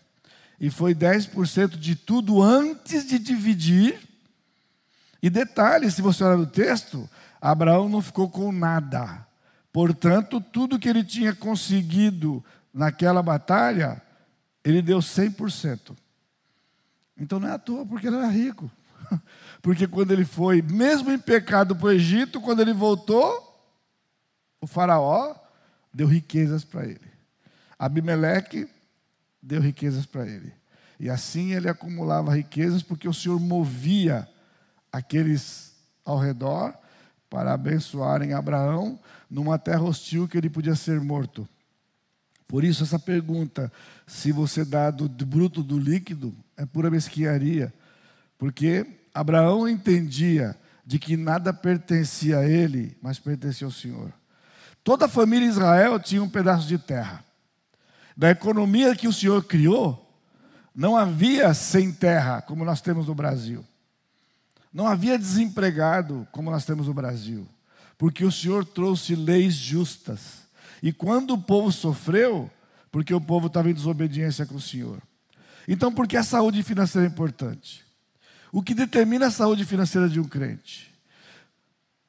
[0.59, 3.99] E foi 10% de tudo antes de dividir.
[5.21, 7.09] E detalhe, se você olhar no texto,
[7.41, 9.25] Abraão não ficou com nada.
[9.71, 14.01] Portanto, tudo que ele tinha conseguido naquela batalha,
[14.63, 15.95] ele deu 100%.
[17.17, 18.71] Então não é à toa porque ele era rico.
[19.61, 23.45] Porque quando ele foi, mesmo em pecado para o Egito, quando ele voltou,
[24.61, 25.35] o faraó
[25.93, 27.11] deu riquezas para ele.
[27.77, 28.69] Abimeleque
[29.41, 30.53] deu riquezas para ele.
[30.99, 34.27] E assim ele acumulava riquezas porque o Senhor movia
[34.91, 35.73] aqueles
[36.05, 36.73] ao redor
[37.29, 38.99] para abençoarem Abraão
[39.29, 41.47] numa terra hostil que ele podia ser morto.
[42.47, 43.71] Por isso, essa pergunta,
[44.07, 47.71] se você dá do, bruto do líquido, é pura mesquinharia.
[48.39, 54.11] Porque Abraão entendia de que nada pertencia a ele, mas pertencia ao Senhor.
[54.83, 57.23] Toda a família Israel tinha um pedaço de terra.
[58.17, 60.09] Da economia que o Senhor criou,
[60.73, 63.63] não havia sem terra, como nós temos no Brasil.
[64.73, 67.47] Não havia desempregado, como nós temos no Brasil.
[67.99, 70.47] Porque o Senhor trouxe leis justas.
[70.81, 72.49] E quando o povo sofreu,
[72.89, 75.01] porque o povo estava em desobediência com o Senhor.
[75.67, 77.85] Então, por que a saúde financeira é importante?
[78.53, 80.95] O que determina a saúde financeira de um crente?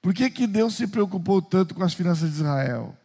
[0.00, 2.96] Por que, que Deus se preocupou tanto com as finanças de Israel?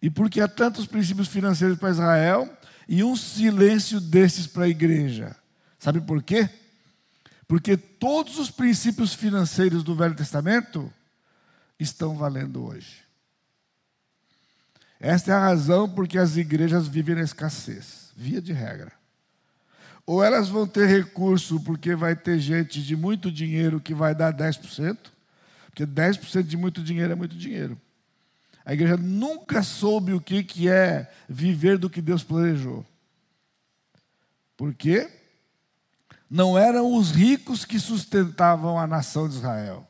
[0.00, 2.50] E por que há tantos princípios financeiros para Israel
[2.88, 5.36] e um silêncio desses para a igreja?
[5.78, 6.48] Sabe por quê?
[7.46, 10.90] Porque todos os princípios financeiros do Velho Testamento
[11.78, 13.04] estão valendo hoje.
[14.98, 18.92] Esta é a razão porque as igrejas vivem na escassez, via de regra.
[20.06, 24.32] Ou elas vão ter recurso porque vai ter gente de muito dinheiro que vai dar
[24.32, 24.96] 10%,
[25.66, 27.78] porque 10% de muito dinheiro é muito dinheiro.
[28.64, 32.84] A igreja nunca soube o que, que é viver do que Deus planejou.
[34.56, 35.10] Por quê?
[36.28, 39.86] Não eram os ricos que sustentavam a nação de Israel.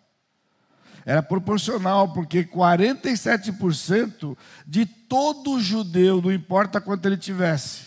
[1.07, 7.87] Era proporcional, porque 47% de todo judeu, não importa quanto ele tivesse,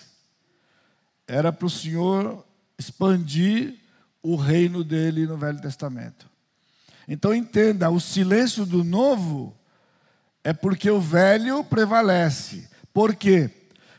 [1.27, 2.45] era para o Senhor
[2.77, 3.75] expandir
[4.23, 6.29] o reino dele no Velho Testamento.
[7.09, 9.53] Então entenda, o silêncio do novo
[10.41, 12.69] é porque o velho prevalece.
[12.93, 13.49] Por quê?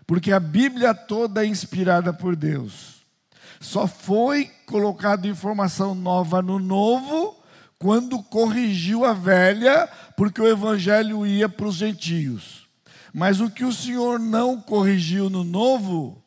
[0.06, 3.04] Porque a Bíblia toda é inspirada por Deus.
[3.60, 7.39] Só foi colocada informação nova no novo
[7.80, 12.68] quando corrigiu a velha, porque o evangelho ia para os gentios.
[13.12, 16.22] Mas o que o Senhor não corrigiu no novo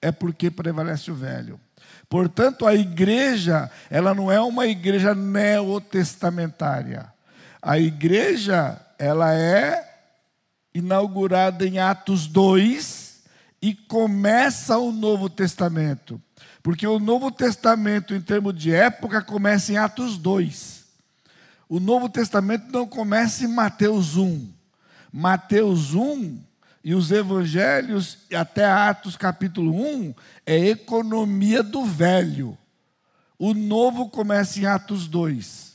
[0.00, 1.60] é porque prevalece o velho.
[2.08, 7.12] Portanto, a igreja, ela não é uma igreja neotestamentária.
[7.60, 9.86] A igreja, ela é
[10.74, 13.22] inaugurada em Atos 2
[13.60, 16.20] e começa o Novo Testamento.
[16.62, 20.73] Porque o Novo Testamento, em termos de época, começa em Atos 2.
[21.74, 24.48] O Novo Testamento não começa em Mateus 1.
[25.12, 26.40] Mateus 1
[26.84, 30.14] e os evangelhos, até Atos capítulo 1,
[30.46, 32.56] é economia do velho.
[33.36, 35.74] O novo começa em Atos 2.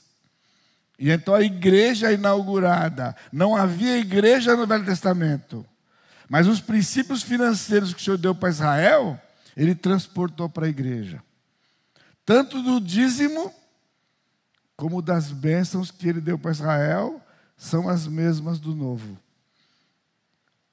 [0.98, 3.14] E então a igreja é inaugurada.
[3.30, 5.66] Não havia igreja no Velho Testamento.
[6.30, 9.20] Mas os princípios financeiros que o Senhor deu para Israel,
[9.54, 11.22] ele transportou para a igreja.
[12.26, 13.54] Tanto do dízimo,
[14.80, 17.22] como das bênçãos que ele deu para Israel,
[17.58, 19.18] são as mesmas do novo.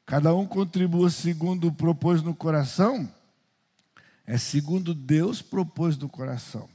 [0.06, 3.12] Cada um contribua segundo propôs no coração,
[4.24, 6.68] é segundo Deus propôs no coração.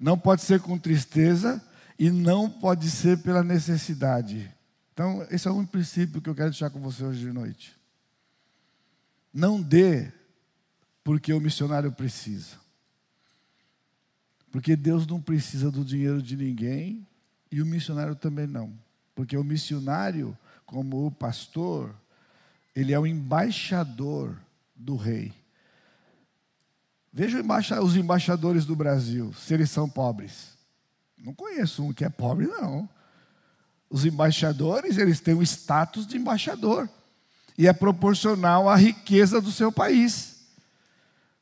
[0.00, 1.64] Não pode ser com tristeza
[1.96, 4.52] e não pode ser pela necessidade.
[4.92, 7.76] Então, esse é um princípio que eu quero deixar com você hoje de noite.
[9.32, 10.12] Não dê
[11.04, 12.56] porque o missionário precisa.
[14.52, 17.06] Porque Deus não precisa do dinheiro de ninguém
[17.50, 18.72] e o missionário também não.
[19.14, 20.36] Porque o missionário,
[20.66, 21.94] como o pastor,
[22.76, 24.36] ele é o embaixador
[24.76, 25.32] do rei.
[27.10, 27.42] Veja
[27.82, 30.52] os embaixadores do Brasil, se eles são pobres.
[31.16, 32.88] Não conheço um que é pobre, não.
[33.88, 36.88] Os embaixadores, eles têm o status de embaixador.
[37.56, 40.31] E é proporcional à riqueza do seu país.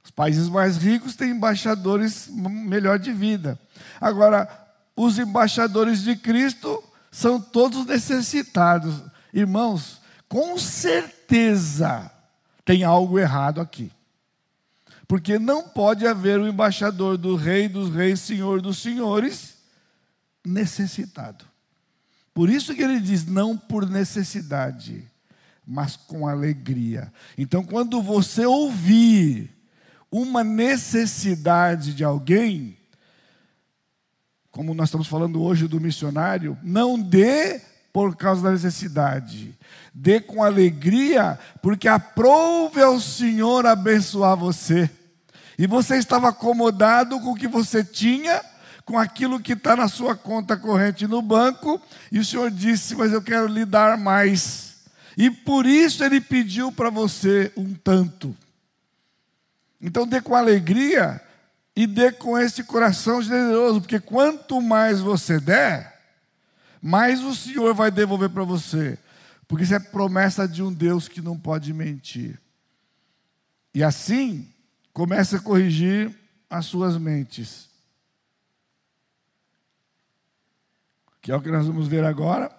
[0.02, 3.58] Os países mais ricos têm embaixadores melhor de vida.
[4.00, 4.48] Agora,
[4.96, 9.02] os embaixadores de Cristo são todos necessitados.
[9.32, 12.10] Irmãos, com certeza
[12.64, 13.90] tem algo errado aqui.
[15.08, 19.54] Porque não pode haver um embaixador do Rei dos Reis, Senhor dos Senhores,
[20.44, 21.44] necessitado.
[22.32, 25.04] Por isso que ele diz: não por necessidade,
[25.66, 27.12] mas com alegria.
[27.36, 29.50] Então, quando você ouvir
[30.10, 32.76] uma necessidade de alguém,
[34.50, 37.60] como nós estamos falando hoje do missionário, não dê
[37.92, 39.56] por causa da necessidade,
[39.94, 44.88] dê com alegria, porque aprove ao Senhor abençoar você.
[45.58, 48.40] E você estava acomodado com o que você tinha,
[48.84, 53.12] com aquilo que está na sua conta corrente no banco, e o Senhor disse: Mas
[53.12, 54.70] eu quero lhe dar mais.
[55.16, 58.34] E por isso ele pediu para você um tanto.
[59.80, 61.20] Então dê com alegria
[61.74, 65.98] e dê com esse coração generoso, porque quanto mais você der,
[66.82, 68.98] mais o Senhor vai devolver para você.
[69.46, 72.40] Porque isso é promessa de um Deus que não pode mentir.
[73.74, 74.48] E assim,
[74.92, 76.14] comece a corrigir
[76.48, 77.68] as suas mentes.
[81.20, 82.50] Que é o que nós vamos ver agora.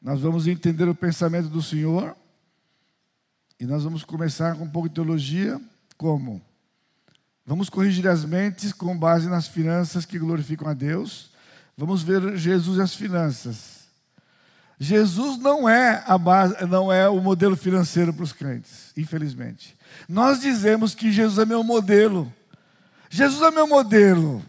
[0.00, 2.16] Nós vamos entender o pensamento do Senhor.
[3.60, 5.60] E nós vamos começar com um pouco de teologia.
[5.96, 6.40] Como?
[7.44, 11.30] Vamos corrigir as mentes com base nas finanças que glorificam a Deus.
[11.76, 13.78] Vamos ver Jesus e as finanças.
[14.78, 19.76] Jesus não é a base, não é o modelo financeiro para os crentes, infelizmente.
[20.08, 22.32] Nós dizemos que Jesus é meu modelo.
[23.10, 24.44] Jesus é meu modelo.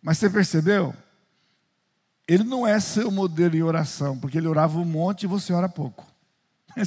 [0.00, 0.94] Mas você percebeu?
[2.28, 5.68] Ele não é seu modelo em oração, porque ele orava um monte e você ora
[5.68, 6.06] pouco.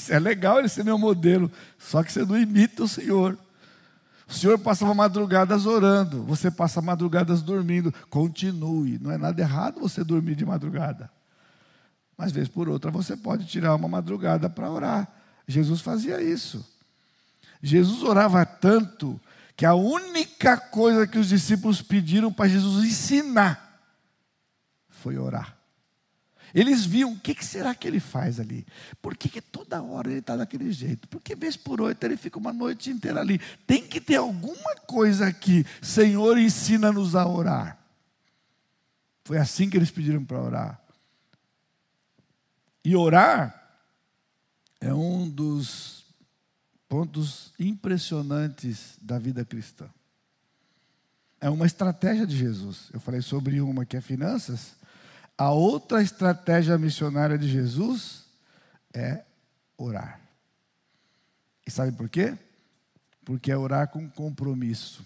[0.09, 3.37] É legal ele ser meu modelo, só que você não imita o Senhor.
[4.27, 7.91] O Senhor passava madrugadas orando, você passa madrugadas dormindo.
[8.09, 11.09] Continue, não é nada errado você dormir de madrugada.
[12.15, 15.07] Mas, vez por outra, você pode tirar uma madrugada para orar.
[15.47, 16.63] Jesus fazia isso.
[17.61, 19.19] Jesus orava tanto
[19.55, 23.81] que a única coisa que os discípulos pediram para Jesus ensinar
[24.89, 25.58] foi orar.
[26.53, 28.65] Eles viam, o que, será que ele faz ali?
[29.01, 31.07] Por que, que toda hora ele está daquele jeito?
[31.07, 33.39] Por que vez por oito ele fica uma noite inteira ali?
[33.67, 35.65] Tem que ter alguma coisa aqui.
[35.81, 37.77] Senhor, ensina-nos a orar.
[39.23, 40.81] Foi assim que eles pediram para orar.
[42.83, 43.77] E orar
[44.81, 46.05] é um dos
[46.87, 49.87] pontos impressionantes da vida cristã.
[51.39, 52.89] É uma estratégia de Jesus.
[52.91, 54.78] Eu falei sobre uma que é finanças.
[55.39, 58.25] A outra estratégia missionária de Jesus
[58.93, 59.23] é
[59.77, 60.19] orar.
[61.65, 62.37] E sabe por quê?
[63.23, 65.01] Porque é orar com compromisso.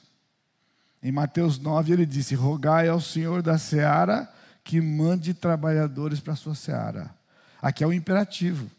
[1.04, 4.28] Em Mateus 9 ele disse: Rogai ao Senhor da seara
[4.64, 7.14] que mande trabalhadores para a sua seara.
[7.62, 8.72] Aqui é o imperativo.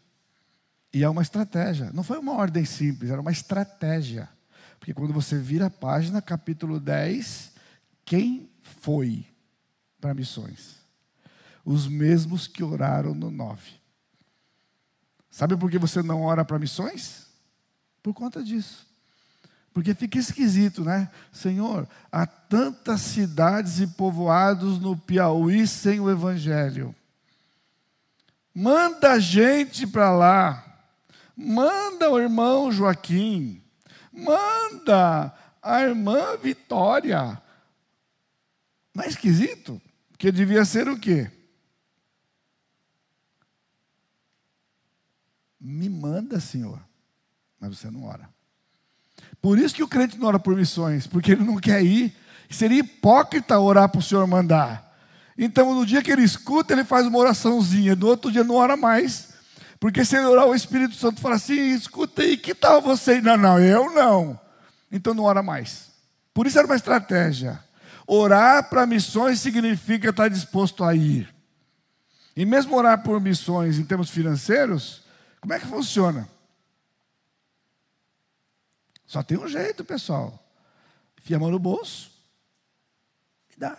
[0.93, 1.89] E é uma estratégia.
[1.93, 4.27] Não foi uma ordem simples, era uma estratégia.
[4.77, 7.53] Porque quando você vira a página, capítulo 10,
[8.03, 9.25] quem foi
[10.01, 10.84] para missões?
[11.65, 13.59] Os mesmos que oraram no 9.
[15.31, 17.25] Sabe por que você não ora para missões?
[18.01, 18.87] Por conta disso.
[19.73, 21.11] Porque fica esquisito, né?
[21.33, 26.95] Senhor, há tantas cidades e povoados no Piauí sem o Evangelho.
[28.53, 30.63] Manda gente para lá.
[31.35, 33.61] Manda o irmão Joaquim.
[34.13, 37.41] Manda a irmã Vitória.
[38.93, 39.81] Não é esquisito?
[40.09, 41.29] Porque devia ser o quê?
[45.67, 46.79] Me manda, Senhor.
[47.59, 48.29] Mas você não ora.
[49.41, 52.15] Por isso que o crente não ora por missões, porque ele não quer ir.
[52.49, 54.95] Seria hipócrita orar para o Senhor mandar.
[55.35, 57.95] Então, no dia que ele escuta, ele faz uma oraçãozinha.
[57.95, 59.33] No outro dia, não ora mais.
[59.79, 63.19] Porque se ele orar, o Espírito Santo fala assim: escuta aí, que tal você?
[63.19, 64.39] Não, não, eu não.
[64.91, 65.89] Então, não ora mais.
[66.31, 67.59] Por isso era uma estratégia.
[68.05, 71.33] Orar para missões significa estar disposto a ir.
[72.37, 75.04] E mesmo orar por missões em termos financeiros,
[75.45, 76.27] como é que funciona?
[79.05, 80.43] Só tem um jeito, pessoal.
[81.19, 82.09] Enfia a mão no bolso
[83.55, 83.77] e dá.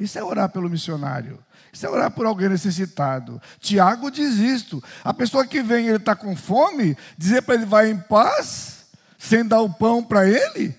[0.00, 1.38] Isso é orar pelo missionário.
[1.70, 3.38] Isso é orar por alguém necessitado.
[3.60, 4.82] Tiago diz isto.
[5.04, 8.86] A pessoa que vem, ele está com fome, dizer para ele vai em paz,
[9.18, 10.74] sem dar o pão para ele.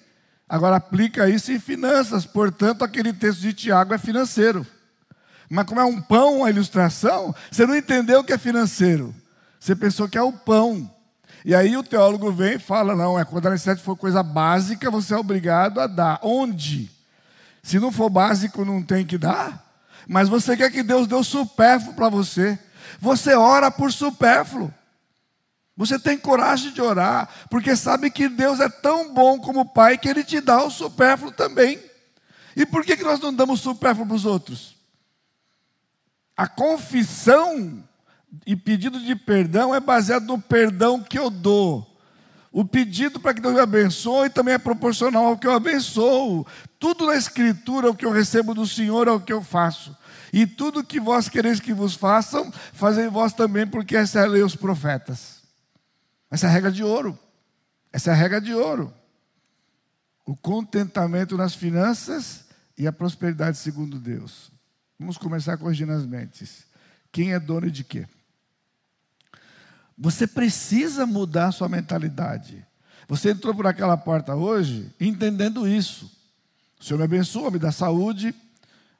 [0.50, 2.26] Agora aplica isso em finanças.
[2.26, 4.65] Portanto, aquele texto de Tiago é financeiro.
[5.49, 9.13] Mas como é um pão, a ilustração, você não entendeu o que é financeiro.
[9.60, 10.89] Você pensou que é o pão.
[11.43, 14.89] E aí o teólogo vem e fala: não, é quando a necessidade for coisa básica,
[14.89, 16.19] você é obrigado a dar.
[16.23, 16.91] Onde?
[17.62, 19.63] Se não for básico, não tem que dar.
[20.08, 22.58] Mas você quer que Deus dê o supérfluo para você.
[22.99, 24.73] Você ora por supérfluo.
[25.77, 30.08] Você tem coragem de orar, porque sabe que Deus é tão bom como Pai que
[30.08, 31.79] Ele te dá o supérfluo também.
[32.55, 34.75] E por que, que nós não damos supérfluo para os outros?
[36.36, 37.84] A confissão
[38.45, 41.95] e pedido de perdão é baseado no perdão que eu dou.
[42.52, 46.48] O pedido para que Deus me abençoe também é proporcional ao que eu abençoo.
[46.80, 49.95] Tudo na Escritura, o que eu recebo do Senhor é o que eu faço.
[50.32, 54.28] E tudo que vós quereis que vos façam, fazei vós também, porque essa é a
[54.28, 55.41] lei dos profetas.
[56.32, 57.17] Essa é a regra de ouro.
[57.91, 58.93] Essa é a regra de ouro.
[60.26, 62.45] O contentamento nas finanças
[62.78, 64.55] e a prosperidade segundo Deus.
[64.99, 66.65] Vamos começar corrigindo as mentes.
[67.12, 68.08] Quem é dono de quê?
[69.97, 72.65] Você precisa mudar a sua mentalidade.
[73.08, 76.12] Você entrou por aquela porta hoje entendendo isso.
[76.79, 78.36] O Senhor me abençoa, me dá saúde,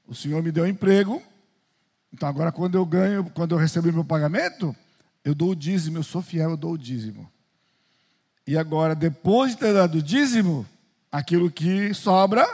[0.08, 1.22] o Senhor me deu emprego.
[2.14, 4.76] Então agora quando eu ganho, quando eu recebo meu pagamento,
[5.24, 7.30] eu dou o dízimo, eu sou fiel, eu dou o dízimo.
[8.48, 10.68] E agora, depois de ter dado o dízimo,
[11.12, 12.48] aquilo que sobra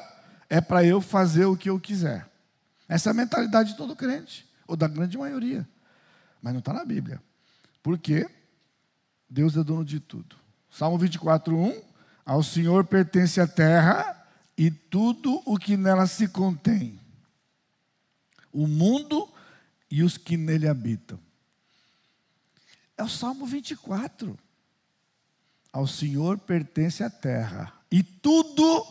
[0.49, 2.30] é para eu fazer o que eu quiser.
[2.91, 5.65] Essa é a mentalidade de todo crente, ou da grande maioria.
[6.41, 7.23] Mas não está na Bíblia.
[7.81, 8.29] Porque
[9.29, 10.35] Deus é dono de tudo.
[10.69, 11.81] Salmo 24, 1.
[12.25, 14.27] Ao Senhor pertence a terra
[14.57, 16.99] e tudo o que nela se contém,
[18.51, 19.31] o mundo
[19.89, 21.17] e os que nele habitam.
[22.97, 24.37] É o Salmo 24.
[25.71, 28.85] Ao Senhor pertence a terra e tudo,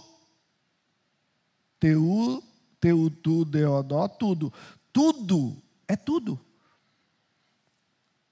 [1.79, 2.43] teu,
[2.81, 4.53] teu, tu, deodó, tudo,
[4.93, 6.41] tudo, é tudo.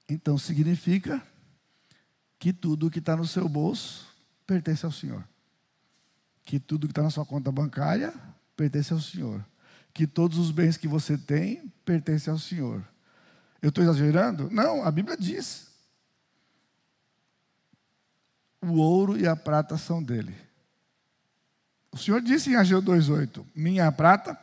[0.09, 1.23] Então significa
[2.39, 4.07] que tudo que está no seu bolso
[4.47, 5.23] pertence ao Senhor.
[6.45, 8.15] Que tudo que está na sua conta bancária
[8.57, 9.45] pertence ao Senhor.
[9.93, 12.83] Que todos os bens que você tem pertencem ao Senhor.
[13.61, 14.49] Eu estou exagerando?
[14.51, 15.69] Não, a Bíblia diz.
[18.63, 20.35] O ouro e a prata são dele.
[21.93, 24.39] O Senhor disse em Ageu 2,8: Minha prata,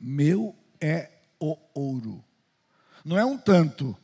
[0.00, 2.24] meu é o ouro.
[3.04, 3.96] Não é um tanto,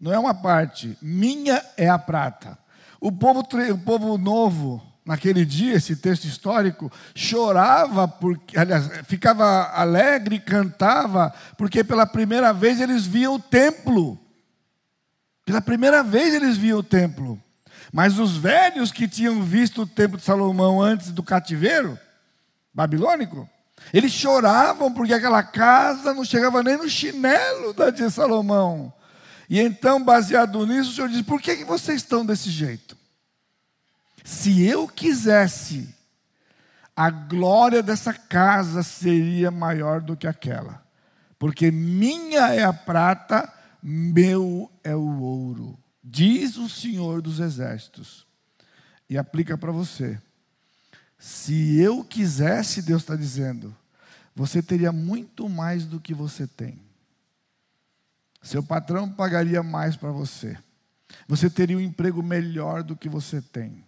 [0.00, 2.58] não é uma parte, minha é a prata.
[3.00, 10.40] O povo, o povo novo, naquele dia, esse texto histórico, chorava, porque, aliás, ficava alegre,
[10.40, 14.18] cantava, porque pela primeira vez eles viam o templo.
[15.44, 17.40] Pela primeira vez eles viam o templo.
[17.94, 21.96] Mas os velhos que tinham visto o templo de Salomão antes do cativeiro
[22.74, 23.48] babilônico,
[23.92, 28.92] eles choravam porque aquela casa não chegava nem no chinelo da de Salomão.
[29.48, 32.96] E então, baseado nisso, o Senhor diz: por que, que vocês estão desse jeito?
[34.24, 35.88] Se eu quisesse,
[36.96, 40.82] a glória dessa casa seria maior do que aquela.
[41.38, 43.48] Porque minha é a prata,
[43.80, 48.26] meu é o ouro, diz o Senhor dos Exércitos.
[49.08, 50.20] E aplica para você.
[51.18, 53.74] Se eu quisesse, Deus está dizendo,
[54.34, 56.80] você teria muito mais do que você tem.
[58.42, 60.58] Seu patrão pagaria mais para você.
[61.26, 63.84] Você teria um emprego melhor do que você tem.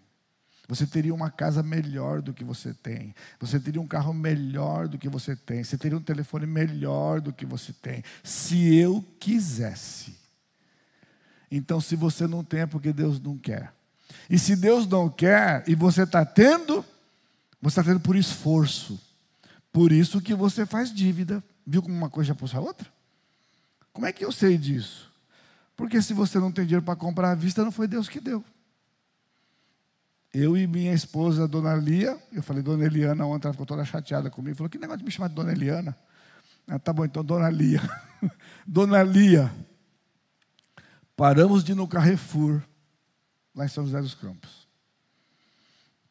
[0.68, 3.14] Você teria uma casa melhor do que você tem.
[3.38, 5.62] Você teria um carro melhor do que você tem.
[5.62, 8.02] Você teria um telefone melhor do que você tem.
[8.24, 10.25] Se eu quisesse.
[11.50, 13.72] Então, se você não tem, é porque Deus não quer.
[14.28, 16.84] E se Deus não quer e você está tendo,
[17.60, 19.00] você está tendo por esforço.
[19.72, 21.42] Por isso que você faz dívida.
[21.66, 22.88] Viu como uma coisa puxa a outra?
[23.92, 25.12] Como é que eu sei disso?
[25.76, 28.44] Porque se você não tem dinheiro para comprar à vista, não foi Deus que deu.
[30.32, 34.28] Eu e minha esposa, Dona Lia, eu falei Dona Eliana ontem, ela ficou toda chateada
[34.28, 35.96] comigo, falou, que negócio de me chamar de Dona Eliana?
[36.66, 37.80] Ah, tá bom, então Dona Lia.
[38.66, 39.50] Dona Lia,
[41.16, 42.62] paramos de ir no Carrefour,
[43.54, 44.66] lá em São José dos Campos.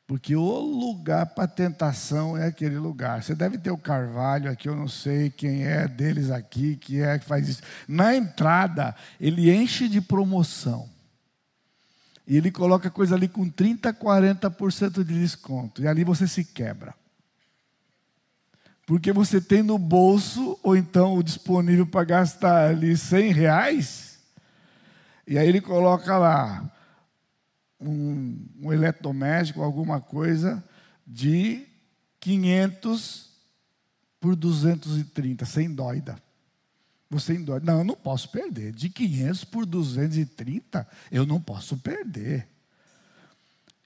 [0.08, 3.24] Porque o lugar para tentação é aquele lugar.
[3.24, 7.18] Você deve ter o Carvalho aqui, eu não sei quem é deles aqui, que é
[7.18, 7.62] que faz isso.
[7.88, 10.88] Na entrada, ele enche de promoção.
[12.28, 15.82] E ele coloca coisa ali com 30%, 40% de desconto.
[15.82, 16.94] E ali você se quebra.
[18.86, 24.05] Porque você tem no bolso, ou então o disponível para gastar ali 100 reais.
[25.28, 26.72] E aí ele coloca lá
[27.80, 30.64] um, um eletrodoméstico, alguma coisa,
[31.06, 31.66] de
[32.20, 33.30] 500
[34.20, 36.22] por 230, sem dóida.
[37.10, 37.60] Você endói.
[37.62, 38.74] Não, eu não posso perder.
[38.74, 42.48] De 500 por 230, eu não posso perder.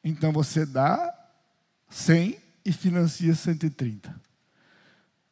[0.04, 1.14] Então você dá
[1.90, 4.20] 100 e financia 130.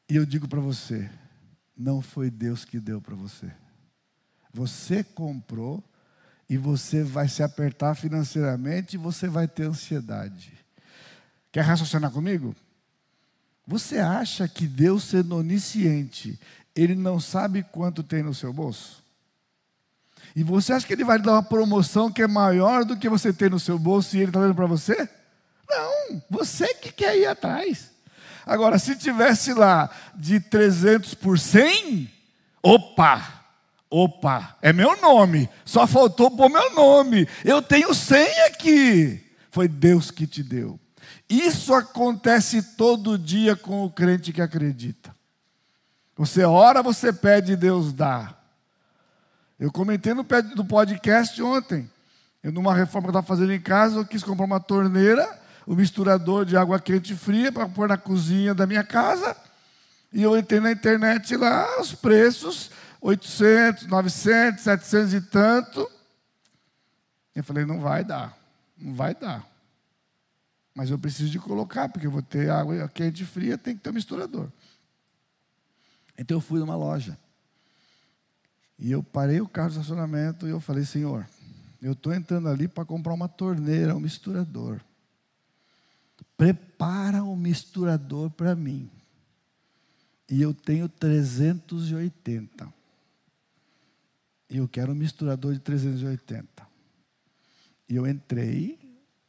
[0.10, 1.10] E eu digo para você,
[1.76, 3.52] não foi Deus que deu para você.
[4.54, 5.84] Você comprou
[6.50, 10.54] e você vai se apertar financeiramente e você vai ter ansiedade.
[11.52, 12.56] Quer raciocinar comigo?
[13.66, 16.40] Você acha que Deus sendo onisciente,
[16.76, 19.04] ele não sabe quanto tem no seu bolso?
[20.36, 23.34] E você acha que ele vai dar uma promoção que é maior do que você
[23.34, 25.10] tem no seu bolso e ele está dando para você?
[25.68, 27.92] Não, você que quer ir atrás.
[28.46, 32.10] Agora, se tivesse lá de 300 por 100,
[32.64, 33.37] opa,
[33.90, 37.28] opa, é meu nome, só faltou pôr meu nome.
[37.44, 39.24] Eu tenho 100 aqui.
[39.52, 40.80] Foi Deus que te deu.
[41.30, 45.16] Isso acontece todo dia com o crente que acredita.
[46.16, 48.36] Você ora, você pede e Deus dá.
[49.60, 50.24] Eu comentei no
[50.66, 51.90] podcast ontem.
[52.44, 55.28] Eu, numa reforma que eu estava fazendo em casa, eu quis comprar uma torneira,
[55.68, 59.36] um misturador de água quente e fria para pôr na cozinha da minha casa.
[60.14, 62.72] E eu entrei na internet lá, os preços,
[63.02, 65.90] 800, 900, 700 e tanto.
[67.36, 68.38] Eu falei, não vai dar,
[68.78, 69.48] não vai dar.
[70.74, 73.82] Mas eu preciso de colocar, porque eu vou ter água quente e fria, tem que
[73.82, 74.52] ter um misturador.
[76.18, 77.18] Então eu fui numa loja.
[78.80, 81.28] E eu parei o carro de estacionamento e eu falei, Senhor,
[81.82, 84.82] eu estou entrando ali para comprar uma torneira, um misturador.
[86.36, 88.90] Prepara um misturador para mim.
[90.30, 92.77] E eu tenho 380.
[94.50, 96.48] E eu quero um misturador de 380.
[97.90, 98.78] E eu entrei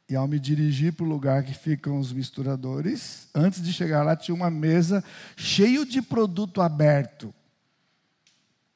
[0.09, 4.15] e ao me dirigir para o lugar que ficam os misturadores, antes de chegar lá
[4.15, 5.03] tinha uma mesa
[5.37, 7.33] cheio de produto aberto.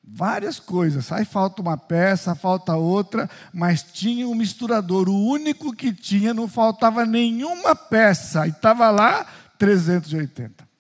[0.03, 1.11] Várias coisas.
[1.11, 5.07] Aí falta uma peça, falta outra, mas tinha um misturador.
[5.09, 8.45] O único que tinha, não faltava nenhuma peça.
[8.45, 9.25] E estava lá
[9.57, 10.72] 380.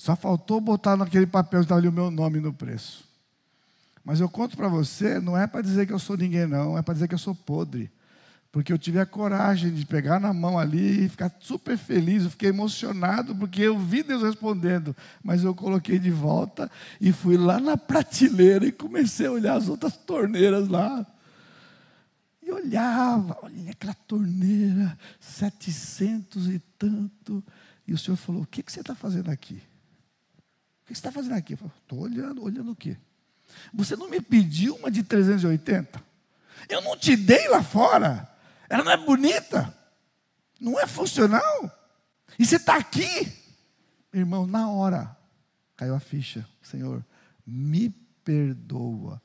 [0.00, 3.04] Só faltou botar naquele papel que estava ali o meu nome no preço.
[4.02, 6.80] Mas eu conto para você, não é para dizer que eu sou ninguém, não, é
[6.80, 7.90] para dizer que eu sou podre.
[8.50, 12.30] Porque eu tive a coragem de pegar na mão ali e ficar super feliz, eu
[12.30, 17.60] fiquei emocionado, porque eu vi Deus respondendo, mas eu coloquei de volta e fui lá
[17.60, 21.06] na prateleira e comecei a olhar as outras torneiras lá.
[22.42, 27.44] E olhava, olha aquela torneira, setecentos e tanto.
[27.86, 29.60] E o Senhor falou: O que, que você está fazendo aqui?
[30.90, 31.52] Que você está fazendo aqui?
[31.52, 32.96] Estou olhando, olhando o quê?
[33.72, 36.02] Você não me pediu uma de 380?
[36.68, 38.28] Eu não te dei lá fora.
[38.68, 39.72] Ela não é bonita.
[40.60, 41.70] Não é funcional.
[42.36, 43.32] E você está aqui.
[44.12, 45.16] Irmão, na hora
[45.76, 46.44] caiu a ficha.
[46.60, 47.04] Senhor,
[47.46, 47.90] me
[48.24, 49.22] perdoa.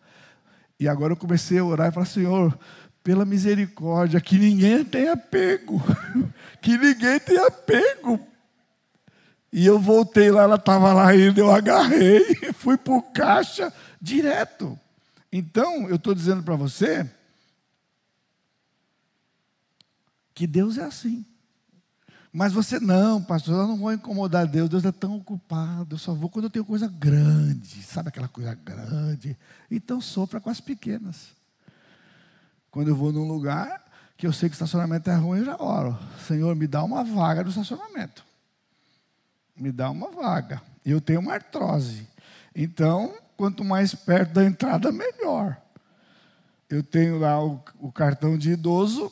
[0.79, 2.59] E agora eu comecei a orar e falar: Senhor,
[3.03, 5.81] pela misericórdia, que ninguém tenha pego.
[6.61, 8.19] que ninguém tenha pego.
[9.57, 14.77] E eu voltei lá, ela estava lá ainda, eu agarrei, fui para o caixa direto.
[15.31, 17.09] Então, eu estou dizendo para você
[20.33, 21.25] que Deus é assim.
[22.33, 26.13] Mas você não, pastor, eu não vou incomodar Deus, Deus é tão ocupado, eu só
[26.13, 29.37] vou quando eu tenho coisa grande, sabe aquela coisa grande?
[29.71, 31.29] Então sofra com as pequenas.
[32.69, 33.85] Quando eu vou num lugar
[34.17, 35.97] que eu sei que o estacionamento é ruim, eu já oro.
[36.27, 38.34] Senhor, me dá uma vaga no estacionamento.
[39.55, 40.61] Me dá uma vaga.
[40.85, 42.07] Eu tenho uma artrose.
[42.53, 45.57] Então, quanto mais perto da entrada, melhor.
[46.69, 49.11] Eu tenho lá o, o cartão de idoso,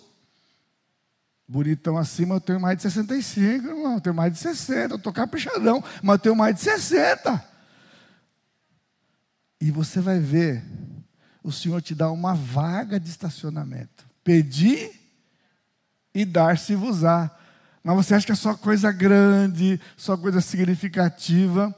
[1.48, 5.14] bonitão acima, eu tenho mais de 65, irmão, eu tenho mais de 60, eu estou
[5.14, 7.44] caprichadão, mas eu tenho mais de 60.
[9.62, 10.64] E você vai ver
[11.44, 14.06] o Senhor te dá uma vaga de estacionamento.
[14.24, 14.92] Pedir
[16.16, 17.30] e dar-se-vos-á.
[17.84, 21.74] Mas você acha que é só coisa grande, só coisa significativa.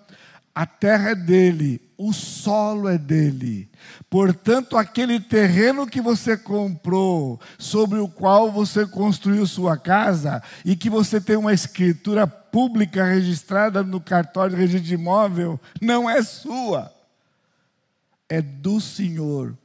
[0.54, 3.68] A terra é dele, o solo é dele.
[4.10, 10.90] Portanto, aquele terreno que você comprou, sobre o qual você construiu sua casa, e que
[10.90, 16.96] você tem uma escritura pública registrada no cartório de registro de imóvel, não é sua
[18.30, 19.58] é do Senhor.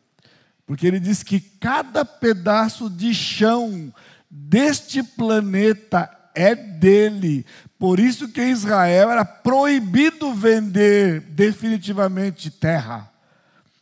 [0.66, 3.92] Porque ele diz que cada pedaço de chão
[4.30, 7.44] deste planeta é dele.
[7.78, 13.10] Por isso que em Israel era proibido vender definitivamente terra.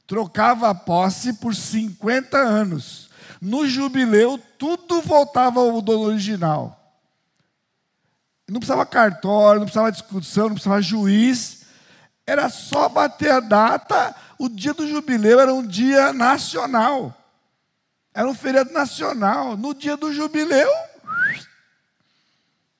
[0.06, 3.10] Trocava a posse por 50 anos.
[3.40, 6.74] No jubileu, tudo voltava ao dono original.
[8.48, 11.66] Não precisava cartório, não precisava discussão, não precisava juiz.
[12.26, 17.14] Era só bater a data, o dia do jubileu era um dia nacional.
[18.14, 19.56] Era um feriado nacional.
[19.56, 20.70] No dia do jubileu,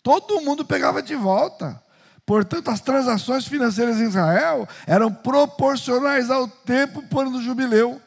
[0.09, 1.83] todo mundo pegava de volta.
[2.25, 8.01] Portanto, as transações financeiras em Israel eram proporcionais ao tempo por ano do jubileu.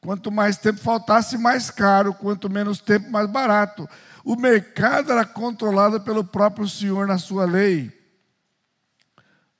[0.00, 3.88] Quanto mais tempo faltasse, mais caro, quanto menos tempo, mais barato.
[4.24, 7.90] O mercado era controlado pelo próprio Senhor na sua lei.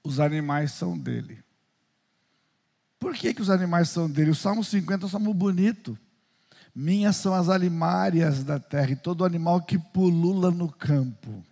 [0.04, 1.42] Os animais são dele.
[2.96, 4.30] Por que, que os animais são dele?
[4.30, 5.98] O Salmo 50 é um salmo bonito.
[6.72, 11.44] Minhas são as alimárias da terra e todo animal que pulula no campo.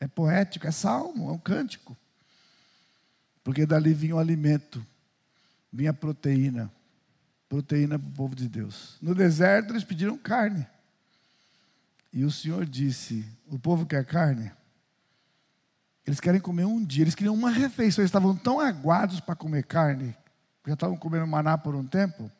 [0.00, 1.96] É poético, é salmo, é um cântico.
[3.44, 4.84] Porque dali vinha o alimento,
[5.72, 6.72] vinha a proteína.
[7.48, 8.96] Proteína para o povo de Deus.
[9.00, 10.66] No deserto eles pediram carne.
[12.12, 14.50] E o Senhor disse: O povo quer carne?
[16.06, 19.64] Eles querem comer um dia, eles queriam uma refeição, eles estavam tão aguados para comer
[19.64, 20.16] carne
[20.66, 22.30] já estavam comendo maná por um tempo,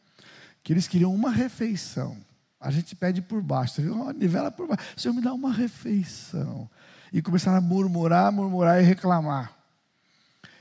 [0.63, 2.17] que eles queriam uma refeição.
[2.61, 3.89] A gente pede por baixo, você?
[3.89, 4.85] Oh, nivela por baixo.
[4.97, 6.69] Senhor, me dá uma refeição.
[7.13, 9.57] E começaram a murmurar, murmurar e reclamar.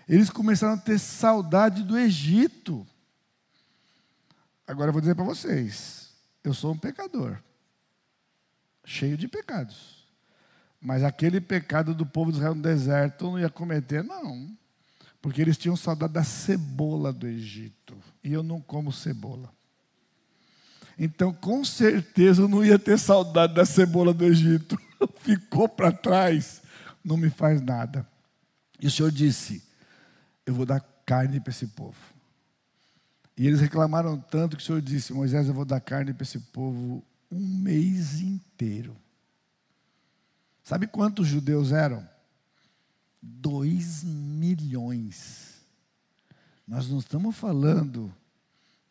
[0.07, 2.85] Eles começaram a ter saudade do Egito.
[4.65, 6.09] Agora eu vou dizer para vocês:
[6.43, 7.37] eu sou um pecador,
[8.83, 9.99] cheio de pecados.
[10.81, 14.49] Mas aquele pecado do povo de Israel no deserto eu não ia cometer, não.
[15.21, 17.97] Porque eles tinham saudade da cebola do Egito.
[18.23, 19.51] E eu não como cebola.
[20.97, 24.79] Então, com certeza, eu não ia ter saudade da cebola do Egito.
[25.21, 26.61] Ficou para trás,
[27.03, 28.07] não me faz nada.
[28.79, 29.63] E o Senhor disse:
[30.45, 31.97] Eu vou dar carne para esse povo.
[33.37, 36.39] E eles reclamaram tanto que o Senhor disse: Moisés, eu vou dar carne para esse
[36.39, 38.95] povo um mês inteiro.
[40.63, 42.07] Sabe quantos judeus eram?
[43.21, 45.61] 2 milhões.
[46.67, 48.13] Nós não estamos falando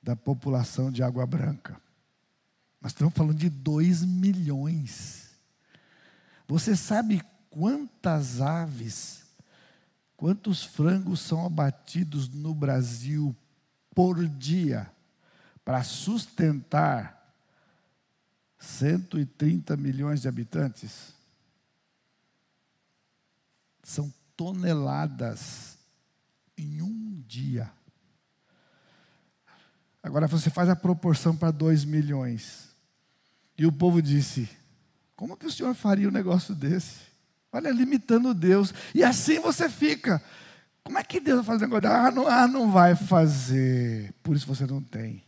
[0.03, 1.81] da população de Água Branca.
[2.81, 5.28] Nós estamos falando de 2 milhões.
[6.49, 9.23] Você sabe quantas aves,
[10.17, 13.37] quantos frangos são abatidos no Brasil
[13.95, 14.91] por dia
[15.63, 17.35] para sustentar
[18.59, 21.13] 130 milhões de habitantes?
[23.83, 25.77] São toneladas
[26.57, 27.71] em um dia.
[30.03, 32.69] Agora você faz a proporção para 2 milhões.
[33.57, 34.49] E o povo disse:
[35.19, 37.01] Como que o senhor faria um negócio desse?
[37.53, 38.73] Olha, limitando Deus.
[38.95, 40.23] E assim você fica.
[40.85, 41.91] Como é que Deus vai fazer um negócio?
[41.91, 44.15] Ah não, ah, não vai fazer.
[44.23, 45.25] Por isso você não tem.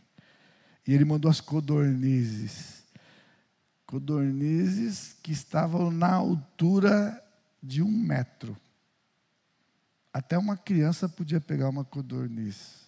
[0.87, 2.85] E ele mandou as codornizes.
[3.85, 7.21] Codornizes que estavam na altura
[7.61, 8.55] de um metro.
[10.13, 12.87] Até uma criança podia pegar uma codorniz.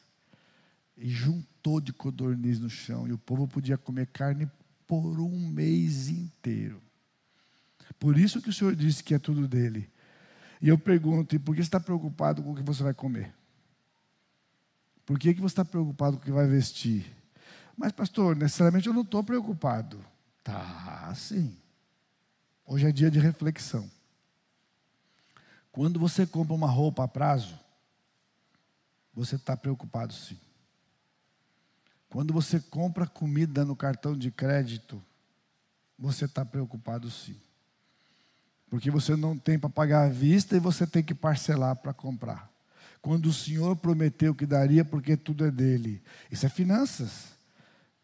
[0.96, 3.06] E juntou de codorniz no chão.
[3.06, 4.50] E o povo podia comer carne
[4.88, 6.82] por um mês inteiro.
[8.04, 9.90] Por isso que o Senhor disse que é tudo dele.
[10.62, 13.34] E eu pergunto: e por que você está preocupado com o que você vai comer?
[15.06, 17.10] Por que, que você está preocupado com o que vai vestir?
[17.78, 20.06] Mas, pastor, necessariamente eu não estou preocupado.
[20.44, 21.56] Tá, sim.
[22.66, 23.90] Hoje é dia de reflexão.
[25.72, 27.58] Quando você compra uma roupa a prazo,
[29.14, 30.38] você está preocupado sim.
[32.10, 35.02] Quando você compra comida no cartão de crédito,
[35.98, 37.40] você está preocupado sim.
[38.74, 42.50] Porque você não tem para pagar à vista e você tem que parcelar para comprar.
[43.04, 46.02] Quando o Senhor prometeu que daria, porque tudo é dele.
[46.32, 47.26] Isso é finanças.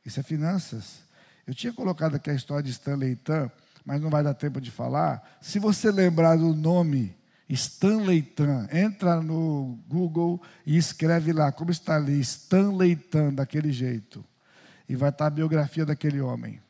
[0.05, 0.99] Isso é finanças.
[1.47, 3.49] Eu tinha colocado aqui a história de Stanley Tan,
[3.83, 5.39] mas não vai dar tempo de falar.
[5.41, 7.15] Se você lembrar do nome
[7.49, 14.23] Stanley Tan, entra no Google e escreve lá, como está ali, Stanley Tan, daquele jeito.
[14.87, 16.61] E vai estar a biografia daquele homem.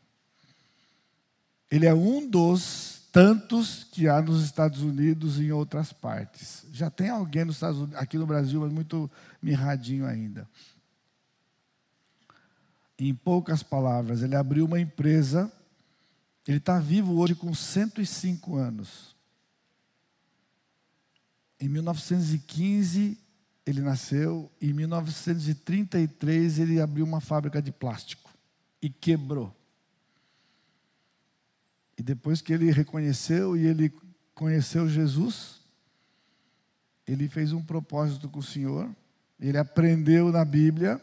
[1.70, 6.66] Ele é um dos tantos que há nos Estados Unidos e em outras partes.
[6.72, 9.10] Já tem alguém nos Estados Unidos, aqui no Brasil, mas muito
[9.42, 10.48] mirradinho ainda.
[12.98, 15.52] Em poucas palavras, ele abriu uma empresa,
[16.48, 19.16] ele está vivo hoje com 105 anos.
[21.60, 23.18] Em 1915
[23.66, 28.30] ele nasceu, em 1933 ele abriu uma fábrica de plástico
[28.82, 29.56] e quebrou.
[32.00, 33.94] E depois que ele reconheceu e ele
[34.34, 35.60] conheceu Jesus,
[37.06, 38.90] ele fez um propósito com o Senhor.
[39.38, 41.02] Ele aprendeu na Bíblia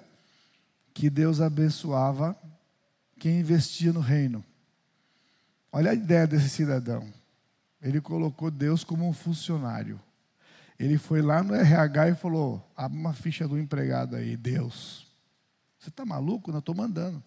[0.95, 2.35] que Deus abençoava
[3.19, 4.43] quem investia no reino.
[5.71, 7.13] Olha a ideia desse cidadão.
[7.83, 10.01] Ele colocou Deus como um funcionário.
[10.79, 15.07] Ele foi lá no RH e falou: abre uma ficha do empregado aí, Deus.
[15.79, 16.51] Você está maluco?
[16.51, 17.23] Não estou mandando.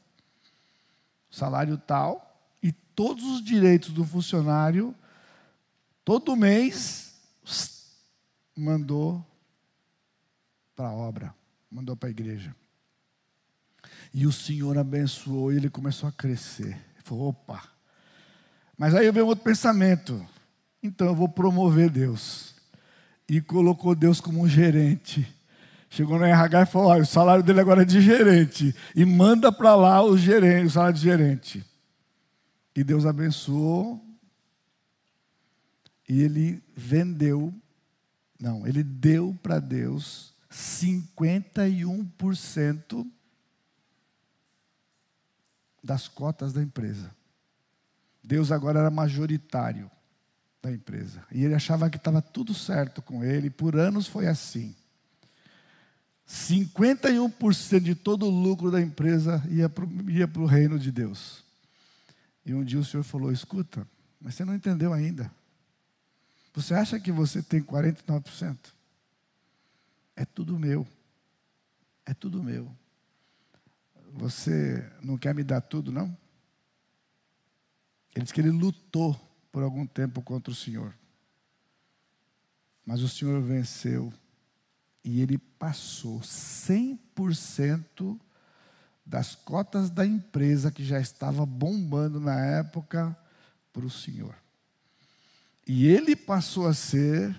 [1.30, 2.29] Salário tal,
[3.00, 4.94] todos os direitos do funcionário,
[6.04, 7.14] todo mês,
[8.54, 9.26] mandou
[10.76, 11.34] para a obra,
[11.72, 12.54] mandou para a igreja.
[14.14, 16.72] E o Senhor abençoou e ele começou a crescer.
[16.74, 17.64] Ele falou: opa.
[18.78, 20.22] Mas aí veio outro pensamento.
[20.84, 22.54] Então eu vou promover Deus.
[23.30, 25.26] E colocou Deus como um gerente.
[25.90, 28.76] Chegou no RH e falou: olha, o salário dele agora é de gerente.
[28.94, 31.69] E manda para lá o gerente, o salário de gerente.
[32.80, 34.02] E Deus abençoou.
[36.08, 37.54] E ele vendeu,
[38.40, 43.06] não, ele deu para Deus 51%
[45.84, 47.14] das cotas da empresa.
[48.24, 49.92] Deus agora era majoritário
[50.62, 51.22] da empresa.
[51.34, 54.74] E ele achava que estava tudo certo com ele, por anos foi assim.
[56.26, 61.49] 51% de todo o lucro da empresa ia para o reino de Deus.
[62.50, 63.88] E um dia o Senhor falou: escuta,
[64.20, 65.32] mas você não entendeu ainda.
[66.52, 68.58] Você acha que você tem 49%?
[70.16, 70.88] É tudo meu.
[72.08, 72.76] É tudo meu.
[74.14, 76.18] Você não quer me dar tudo, não?
[78.16, 79.14] Ele disse que ele lutou
[79.52, 80.98] por algum tempo contra o Senhor.
[82.84, 84.12] Mas o Senhor venceu
[85.04, 88.20] e ele passou 100%
[89.10, 93.18] das cotas da empresa que já estava bombando na época
[93.74, 94.36] para o senhor.
[95.68, 97.36] E ele passou a ser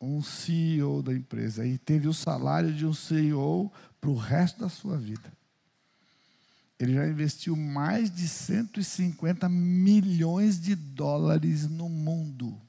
[0.00, 4.68] um CEO da empresa e teve o salário de um CEO para o resto da
[4.68, 5.32] sua vida.
[6.80, 12.60] Ele já investiu mais de 150 milhões de dólares no mundo,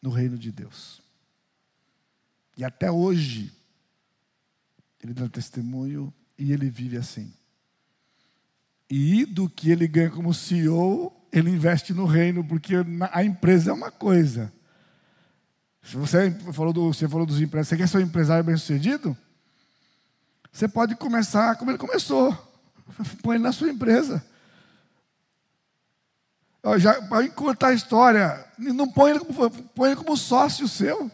[0.00, 1.02] no reino de Deus.
[2.56, 3.52] E até hoje,
[5.04, 7.32] ele dá testemunho e ele vive assim.
[8.88, 12.74] E do que ele ganha como CEO, ele investe no reino, porque
[13.12, 14.52] a empresa é uma coisa.
[15.82, 19.16] Se você falou, do, você falou dos empresários, você quer ser um empresário bem sucedido?
[20.50, 22.32] Você pode começar como ele começou.
[23.22, 24.24] Põe ele na sua empresa.
[27.10, 31.10] Para encurtar a história, não põe ele, como, põe ele como sócio seu.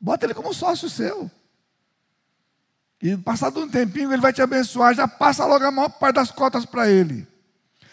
[0.00, 1.30] Bota ele como sócio seu.
[3.04, 6.30] E passado um tempinho, ele vai te abençoar, já passa logo a maior parte das
[6.30, 7.28] cotas para ele.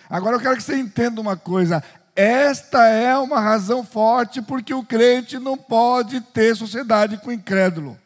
[0.09, 1.83] Agora eu quero que você entenda uma coisa:
[2.15, 7.99] esta é uma razão forte porque o crente não pode ter sociedade com o incrédulo.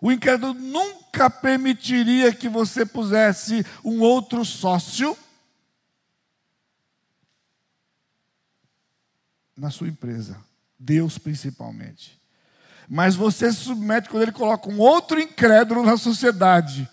[0.00, 5.14] O incrédulo nunca permitiria que você pusesse um outro sócio
[9.54, 10.38] na sua empresa,
[10.78, 12.15] Deus principalmente
[12.88, 16.88] mas você se submete quando ele coloca um outro incrédulo na sociedade.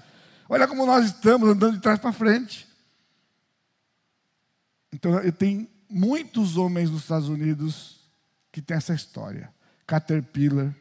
[0.49, 2.67] Olha como nós estamos andando de trás para frente.
[4.91, 7.99] Então, eu tenho muitos homens nos Estados Unidos
[8.51, 9.51] que tem essa história.
[9.87, 10.73] Caterpillar,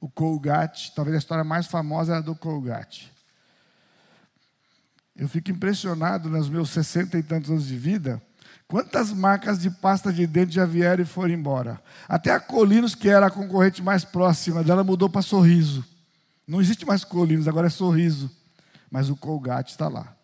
[0.00, 3.12] o Colgate, talvez a história mais famosa é a do Colgate.
[5.16, 8.20] Eu fico impressionado nos meus sessenta e tantos anos de vida,
[8.68, 11.80] quantas marcas de pasta de dente já vieram e foram embora.
[12.08, 15.84] Até a Colinos, que era a concorrente mais próxima dela, mudou para Sorriso.
[16.46, 18.30] Não existe mais Colinos, agora é Sorriso.
[18.90, 20.14] Mas o Colgate está lá.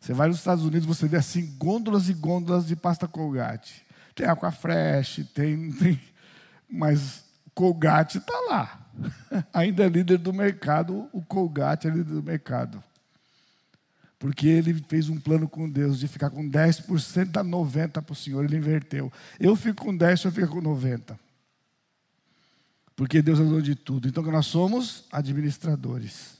[0.00, 3.84] Você vai nos Estados Unidos, você vê assim gôndolas e gôndolas de pasta Colgate.
[4.14, 6.00] Tem Aquafresh, tem, tem
[6.70, 7.24] mas
[7.54, 8.80] Colgate está lá.
[9.52, 12.82] Ainda é líder do mercado, o Colgate é líder do mercado.
[14.20, 18.14] Porque ele fez um plano com Deus de ficar com 10% da 90% para o
[18.14, 19.10] Senhor, ele inverteu.
[19.40, 21.18] Eu fico com 10%, o Senhor fica com 90%.
[22.94, 24.06] Porque Deus é dono de tudo.
[24.06, 26.36] Então nós somos administradores.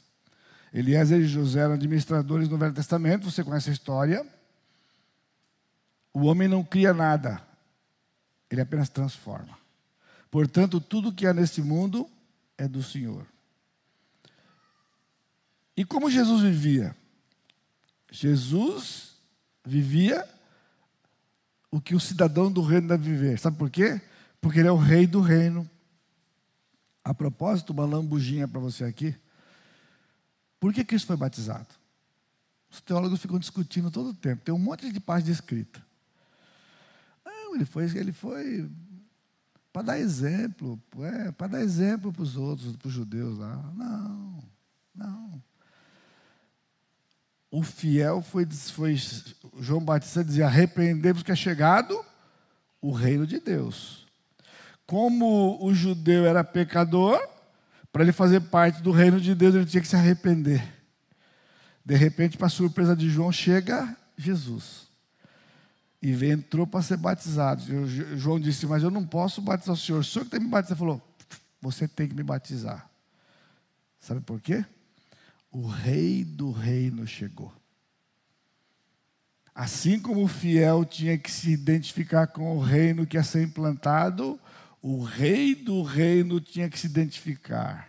[0.75, 4.27] Eliezer e José eram administradores no Velho Testamento, você conhece a história.
[6.13, 7.41] O homem não cria nada,
[8.51, 9.59] ele apenas transforma.
[10.31, 12.07] Portanto, tudo que há neste mundo
[12.59, 13.27] é do Senhor.
[15.75, 16.95] E como Jesus vivia?
[18.11, 19.17] Jesus
[19.65, 20.29] vivia
[21.71, 23.39] o que o cidadão do reino deve viver.
[23.39, 24.01] Sabe por quê?
[24.41, 25.69] Porque ele é o rei do reino.
[27.05, 29.15] A propósito, uma lambujinha para você aqui.
[30.59, 31.69] Por que Cristo foi batizado?
[32.71, 34.45] Os teólogos ficam discutindo todo o tempo.
[34.45, 35.85] Tem um monte de página escrita.
[37.25, 38.71] Não, ele foi, ele foi
[39.73, 43.57] para dar exemplo, é, para dar exemplo para os outros, para os judeus lá.
[43.75, 44.45] Não,
[44.95, 45.43] não.
[47.51, 48.97] O fiel foi, foi
[49.59, 52.05] João Batista dizia: arrependemos que é chegado
[52.81, 54.07] o reino de Deus.
[54.87, 57.21] Como o judeu era pecador,
[57.93, 60.63] para ele fazer parte do reino de Deus, ele tinha que se arrepender.
[61.85, 64.89] De repente, para surpresa de João, chega Jesus.
[66.01, 67.63] E entrou para ser batizado.
[68.17, 69.99] João disse: Mas eu não posso batizar o senhor.
[69.99, 70.73] O senhor que tem que me batizar.
[70.73, 71.17] Ele falou:
[71.61, 72.89] Você tem que me batizar.
[73.99, 74.65] Sabe por quê?
[75.51, 77.53] O rei do reino chegou.
[79.55, 84.39] Assim como o fiel tinha que se identificar com o reino que ia ser implantado,
[84.81, 87.89] o rei do reino tinha que se identificar.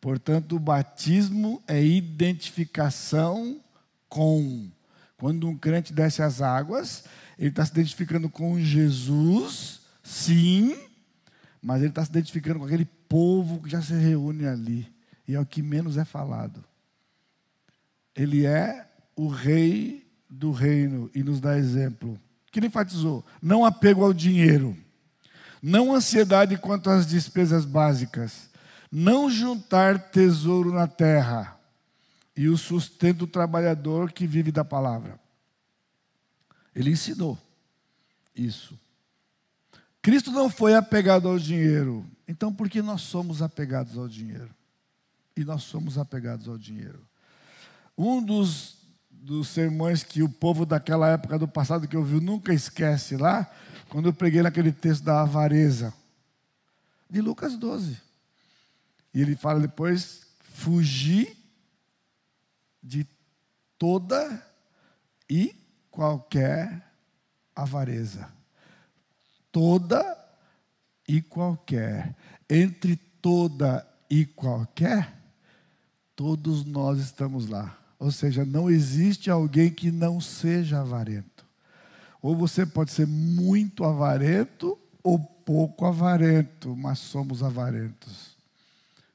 [0.00, 3.60] Portanto, o batismo é identificação
[4.08, 4.70] com.
[5.16, 7.04] Quando um crente desce as águas,
[7.38, 10.76] ele está se identificando com Jesus, sim,
[11.62, 14.92] mas ele está se identificando com aquele povo que já se reúne ali.
[15.26, 16.62] E é o que menos é falado.
[18.14, 18.86] Ele é
[19.16, 22.18] o rei do reino e nos dá exemplo.
[22.50, 24.76] Que ele enfatizou: não apego ao dinheiro
[25.62, 28.50] não ansiedade quanto às despesas básicas,
[28.90, 31.56] não juntar tesouro na terra
[32.36, 35.20] e o sustento do trabalhador que vive da palavra.
[36.74, 37.38] Ele ensinou
[38.34, 38.76] isso.
[40.00, 44.50] Cristo não foi apegado ao dinheiro, então por que nós somos apegados ao dinheiro?
[45.36, 47.06] E nós somos apegados ao dinheiro.
[48.02, 48.78] Um dos,
[49.08, 53.48] dos sermões que o povo daquela época do passado que ouviu nunca esquece lá
[53.88, 55.94] quando eu preguei naquele texto da avareza,
[57.08, 57.96] de Lucas 12.
[59.14, 61.36] E ele fala depois: fugir
[62.82, 63.06] de
[63.78, 64.44] toda
[65.30, 65.54] e
[65.88, 66.84] qualquer
[67.54, 68.28] avareza.
[69.52, 70.02] Toda
[71.06, 72.16] e qualquer.
[72.50, 75.22] Entre toda e qualquer,
[76.16, 77.78] todos nós estamos lá.
[78.02, 81.46] Ou seja, não existe alguém que não seja avarento.
[82.20, 88.36] Ou você pode ser muito avarento ou pouco avarento, mas somos avarentos.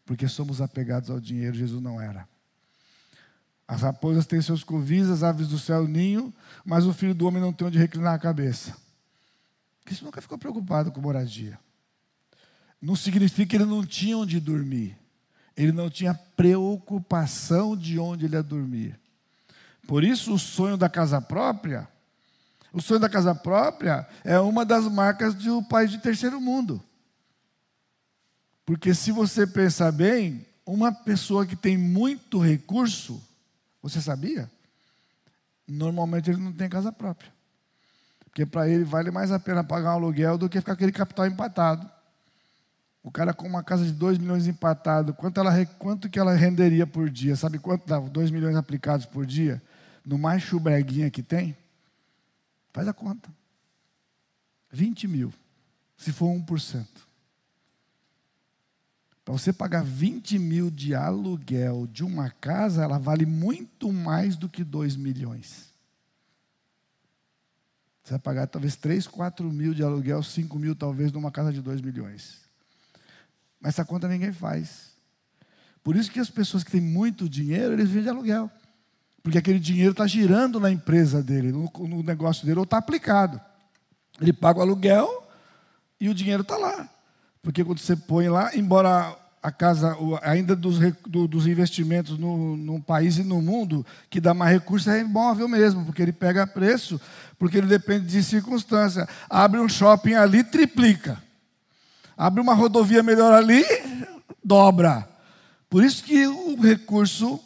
[0.05, 2.25] Porque somos apegados ao dinheiro, Jesus não era.
[3.67, 6.33] As raposas têm seus covis, as aves do céu ninho,
[6.63, 8.73] mas o filho do homem não tem onde reclinar a cabeça.
[9.83, 11.59] Cristo nunca ficou preocupado com moradia.
[12.81, 14.97] Não significa que ele não tinha onde dormir.
[15.57, 18.97] Ele não tinha preocupação de onde ele ia dormir.
[19.87, 21.87] Por isso, o sonho da casa própria
[22.77, 26.79] o sonho da casa própria é uma das marcas de um país de terceiro mundo.
[28.65, 33.19] Porque se você pensar bem, uma pessoa que tem muito recurso,
[33.81, 34.47] você sabia?
[35.67, 37.33] Normalmente ele não tem casa própria.
[38.25, 41.25] Porque para ele vale mais a pena pagar um aluguel do que ficar aquele capital
[41.25, 41.89] empatado.
[43.03, 46.85] O cara com uma casa de 2 milhões empatado, quanto, ela, quanto que ela renderia
[46.85, 47.35] por dia?
[47.35, 49.61] Sabe quanto dá 2 milhões aplicados por dia?
[50.05, 51.55] No mais chubreguinha que tem?
[52.73, 53.29] Faz a conta.
[54.71, 55.33] 20 mil,
[55.95, 56.85] se for 1%.
[59.23, 64.47] Para você pagar 20 mil de aluguel de uma casa, ela vale muito mais do
[64.47, 65.73] que 2 milhões.
[68.01, 71.61] Você vai pagar talvez 3, 4 mil de aluguel, 5 mil talvez numa casa de
[71.61, 72.46] 2 milhões.
[73.59, 74.91] Mas essa conta ninguém faz.
[75.83, 78.51] Por isso que as pessoas que têm muito dinheiro, eles vivem de aluguel.
[79.23, 83.39] Porque aquele dinheiro está girando na empresa dele, no, no negócio dele, ou está aplicado.
[84.21, 85.27] Ele paga o aluguel
[85.99, 86.89] e o dinheiro está lá.
[87.41, 90.77] Porque quando você põe lá, embora a casa, ainda dos,
[91.07, 95.85] dos investimentos no, no país e no mundo, que dá mais recursos é imóvel mesmo,
[95.85, 96.99] porque ele pega preço,
[97.39, 99.07] porque ele depende de circunstância.
[99.29, 101.21] Abre um shopping ali, triplica.
[102.17, 103.63] Abre uma rodovia melhor ali,
[104.43, 105.07] dobra.
[105.69, 107.39] Por isso que o recurso,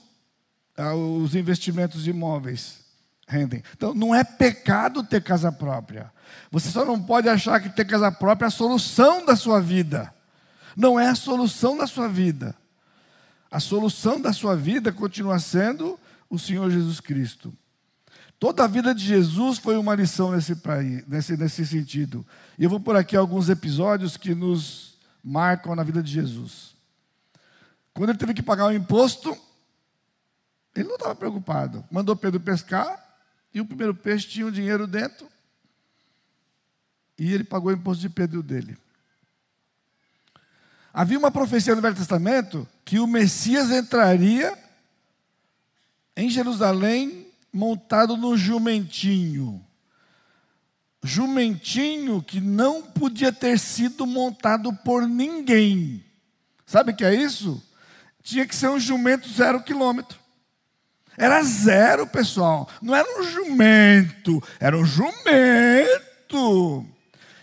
[0.78, 2.80] ah, os investimentos de imóveis
[3.28, 3.61] rendem.
[3.76, 6.11] Então, não é pecado ter casa própria.
[6.49, 10.13] Você só não pode achar que ter casa própria é a solução da sua vida.
[10.76, 12.55] Não é a solução da sua vida.
[13.49, 15.99] A solução da sua vida continua sendo
[16.30, 17.53] o Senhor Jesus Cristo.
[18.42, 20.58] Toda a vida de Jesus foi uma lição nesse,
[21.08, 22.26] nesse, nesse sentido.
[22.58, 26.74] E eu vou por aqui alguns episódios que nos marcam na vida de Jesus.
[27.94, 29.38] Quando ele teve que pagar o imposto,
[30.76, 31.86] ele não estava preocupado.
[31.92, 33.00] Mandou Pedro pescar,
[33.54, 35.30] e o primeiro peixe tinha o dinheiro dentro,
[37.20, 38.76] e ele pagou o imposto de Pedro dele.
[40.92, 44.58] Havia uma profecia no Velho Testamento que o Messias entraria
[46.18, 47.20] em Jerusalém
[47.52, 49.66] montado no jumentinho.
[51.04, 56.04] Jumentinho que não podia ter sido montado por ninguém.
[56.66, 57.62] Sabe o que é isso?
[58.24, 60.20] Tinha que ser um jumento zero quilômetro.
[61.18, 62.70] Era zero, pessoal.
[62.82, 66.86] Não era um jumento, era um jumento.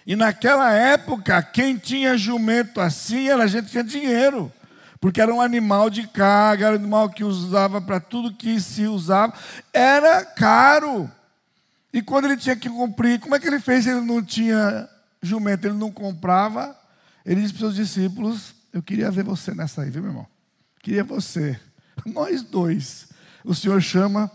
[0.06, 4.50] E naquela época, quem tinha jumento assim era gente que tinha dinheiro.
[5.00, 8.86] Porque era um animal de carga, era um animal que usava para tudo que se
[8.86, 9.32] usava.
[9.72, 11.10] Era caro.
[11.92, 14.88] E quando ele tinha que cumprir, como é que ele fez ele não tinha
[15.22, 15.66] jumento?
[15.66, 16.76] Ele não comprava.
[17.24, 20.26] Ele disse para os seus discípulos: Eu queria ver você nessa aí, viu, meu irmão?
[20.82, 21.58] Queria você.
[22.04, 23.08] Nós dois.
[23.44, 24.30] O Senhor chama.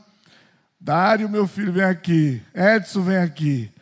[0.80, 2.42] Dário, meu filho, vem aqui.
[2.54, 3.73] Edson, vem aqui.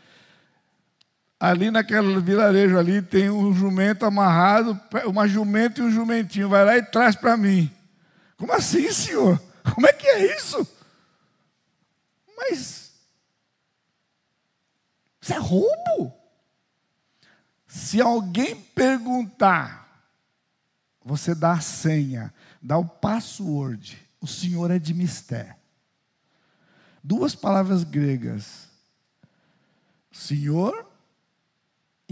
[1.42, 6.48] Ali naquele vilarejo ali tem um jumento amarrado, uma jumenta e um jumentinho.
[6.48, 7.74] Vai lá e traz para mim.
[8.38, 9.42] Como assim, senhor?
[9.74, 10.68] Como é que é isso?
[12.38, 12.92] Mas
[15.20, 16.14] isso é roubo.
[17.68, 20.06] Se alguém perguntar,
[21.04, 22.32] você dá a senha,
[22.62, 24.00] dá o password.
[24.22, 25.56] O senhor é de mistério.
[27.04, 28.68] Duas palavras gregas.
[30.12, 30.91] Senhor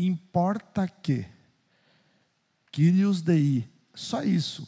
[0.08, 1.26] importa que.
[2.72, 3.68] Kyrios Dei.
[3.94, 4.68] Só isso.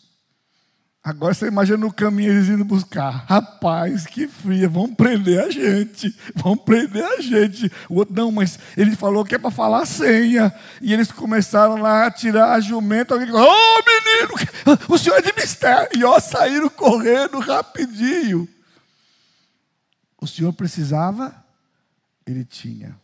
[1.04, 3.26] Agora você imagina no caminho eles indo buscar.
[3.28, 6.16] Rapaz, que fria, vão prender a gente.
[6.36, 7.72] Vão prender a gente.
[7.90, 10.54] O outro, não, mas ele falou que é para falar senha.
[10.80, 13.16] E eles começaram lá a tirar a jumenta.
[13.16, 15.90] Alguém falou, oh menino, o senhor é de mistério.
[15.98, 18.48] E ó, saíram correndo rapidinho.
[20.22, 21.34] O senhor precisava,
[22.28, 23.01] ele tinha.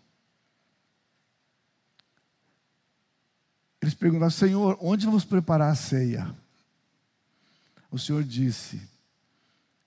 [3.87, 6.29] Eles perguntaram, Senhor, onde vamos preparar a ceia?
[7.89, 8.81] O Senhor disse: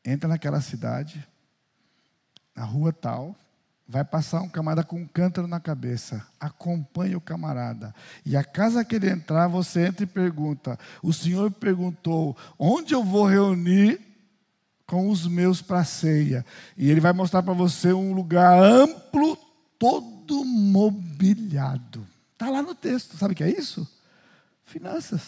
[0.03, 1.23] entra naquela cidade,
[2.57, 3.37] na rua tal,
[3.87, 7.95] vai passar um camarada com um cântaro na cabeça, acompanhe o camarada.
[8.25, 13.05] E a casa que ele entrar, você entra e pergunta: O Senhor perguntou, onde eu
[13.05, 14.01] vou reunir
[14.87, 16.43] com os meus para ceia?
[16.75, 19.37] E ele vai mostrar para você um lugar amplo,
[19.79, 22.09] todo mobiliado.
[22.41, 23.87] Está lá no texto, sabe o que é isso?
[24.65, 25.21] Finanças.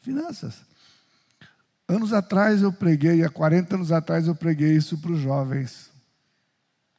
[0.00, 0.62] Finanças.
[1.86, 5.90] Anos atrás eu preguei, há 40 anos atrás eu preguei isso para os jovens,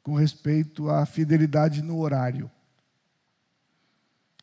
[0.03, 2.49] com respeito à fidelidade no horário.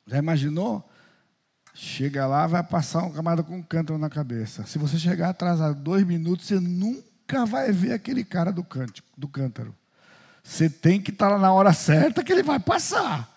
[0.04, 0.90] Já imaginou?
[1.72, 4.66] Chega lá, vai passar um camarada com um cântaro na cabeça.
[4.66, 9.28] Se você chegar atrasado dois minutos, você nunca vai ver aquele cara do, cântico, do
[9.28, 9.72] cântaro.
[10.42, 13.30] Você tem que estar lá na hora certa que ele vai passar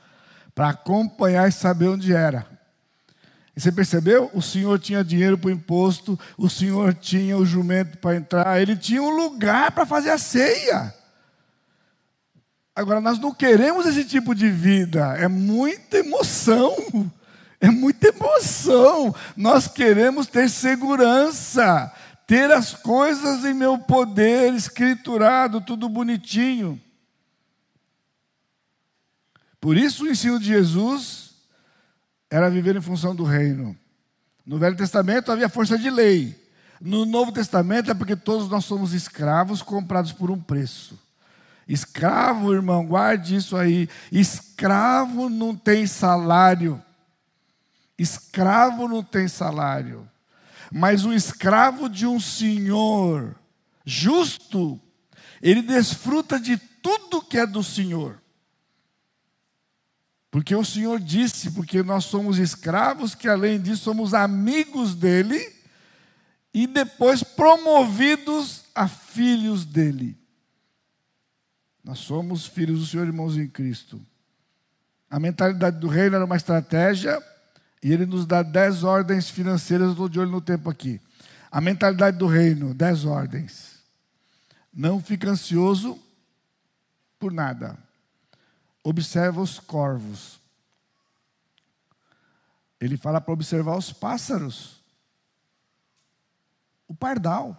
[0.54, 2.46] para acompanhar e saber onde era.
[3.56, 4.32] E você percebeu?
[4.34, 8.76] O senhor tinha dinheiro para o imposto, o senhor tinha o jumento para entrar, ele
[8.76, 10.94] tinha um lugar para fazer a ceia.
[12.76, 16.76] Agora, nós não queremos esse tipo de vida, é muita emoção,
[17.62, 19.14] é muita emoção.
[19.38, 21.94] Nós queremos ter segurança,
[22.26, 26.82] ter as coisas em meu poder, escriturado, tudo bonitinho.
[29.64, 31.36] Por isso o ensino de Jesus
[32.30, 33.74] era viver em função do reino.
[34.46, 36.38] No Velho Testamento havia força de lei.
[36.82, 41.00] No Novo Testamento é porque todos nós somos escravos comprados por um preço.
[41.66, 43.88] Escravo, irmão, guarde isso aí.
[44.12, 46.84] Escravo não tem salário.
[47.98, 50.06] Escravo não tem salário.
[50.74, 53.34] Mas o escravo de um senhor
[53.86, 54.78] justo,
[55.42, 58.22] ele desfruta de tudo que é do Senhor.
[60.34, 65.48] Porque o Senhor disse, porque nós somos escravos, que além disso somos amigos dele
[66.52, 70.18] e depois promovidos a filhos dele.
[71.84, 74.02] Nós somos filhos do Senhor, irmãos em Cristo.
[75.08, 77.22] A mentalidade do reino era uma estratégia
[77.84, 79.86] e ele nos dá dez ordens financeiras.
[79.86, 81.00] Eu estou de olho no tempo aqui.
[81.52, 83.84] A mentalidade do reino, dez ordens.
[84.74, 85.96] Não fica ansioso
[87.20, 87.78] por nada.
[88.84, 90.40] Observa os corvos.
[92.80, 94.84] Ele fala para observar os pássaros.
[96.88, 97.58] O pardal.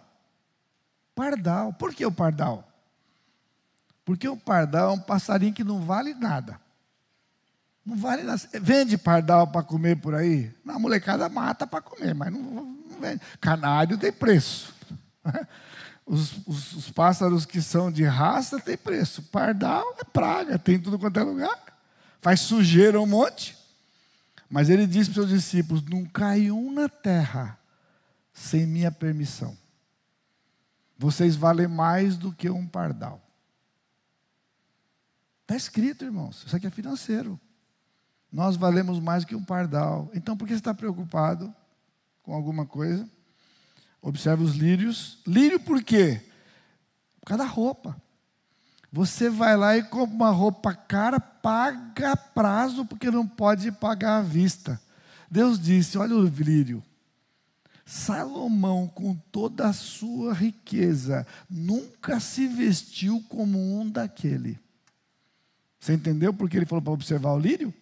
[1.15, 1.73] Pardal.
[1.73, 2.63] Por que o pardal?
[4.05, 6.61] Porque o pardal é um passarinho que não vale nada.
[7.83, 8.39] Não vale nada.
[8.61, 10.53] Vende pardal para comer por aí?
[10.63, 13.21] Na molecada mata para comer, mas não, não vende.
[13.41, 14.75] Canário tem preço.
[16.05, 19.23] Os, os, os, pássaros que são de raça têm preço.
[19.23, 21.59] Pardal é praga, tem tudo quanto é lugar.
[22.21, 23.57] Faz sujeira um monte.
[24.49, 27.57] Mas ele disse para os seus discípulos: Não cai um na terra
[28.31, 29.57] sem minha permissão.
[30.97, 33.21] Vocês valem mais do que um pardal.
[35.41, 36.43] Está escrito, irmãos.
[36.45, 37.39] Isso aqui é financeiro.
[38.31, 40.09] Nós valemos mais que um pardal.
[40.13, 41.53] Então, por que você está preocupado
[42.23, 43.09] com alguma coisa?
[44.05, 45.17] Observe os lírios.
[45.25, 46.21] Lírio por quê?
[47.19, 47.99] Por causa da roupa.
[48.91, 54.21] Você vai lá e compra uma roupa cara, paga prazo, porque não pode pagar à
[54.21, 54.79] vista.
[55.29, 56.83] Deus disse: olha o lírio.
[57.83, 64.59] Salomão, com toda a sua riqueza, nunca se vestiu como um daquele.
[65.79, 67.73] Você entendeu por que ele falou para observar o lírio?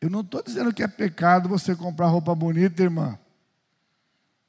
[0.00, 3.16] Eu não estou dizendo que é pecado você comprar roupa bonita, irmã.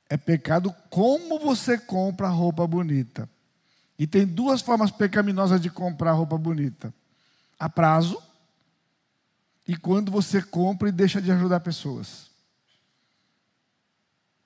[0.09, 3.27] É pecado como você compra roupa bonita.
[3.97, 6.93] E tem duas formas pecaminosas de comprar roupa bonita:
[7.57, 8.21] a prazo
[9.67, 12.29] e quando você compra e deixa de ajudar pessoas.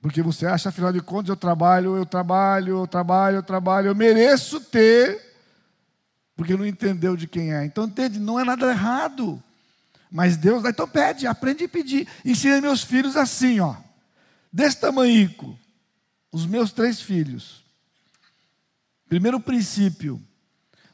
[0.02, 3.96] Porque você acha, afinal de contas, eu trabalho, eu trabalho, eu trabalho, eu trabalho, eu
[3.96, 5.36] mereço ter,
[6.38, 7.66] porque não entendeu de quem é.
[7.66, 8.18] Então, entende?
[8.18, 9.44] Não é nada errado.
[10.10, 12.08] Mas Deus, então pede, aprende a pedir.
[12.24, 13.76] Ensina meus filhos assim, ó
[14.52, 15.58] desse tamanhico,
[16.32, 17.64] os meus três filhos.
[19.08, 20.22] Primeiro princípio: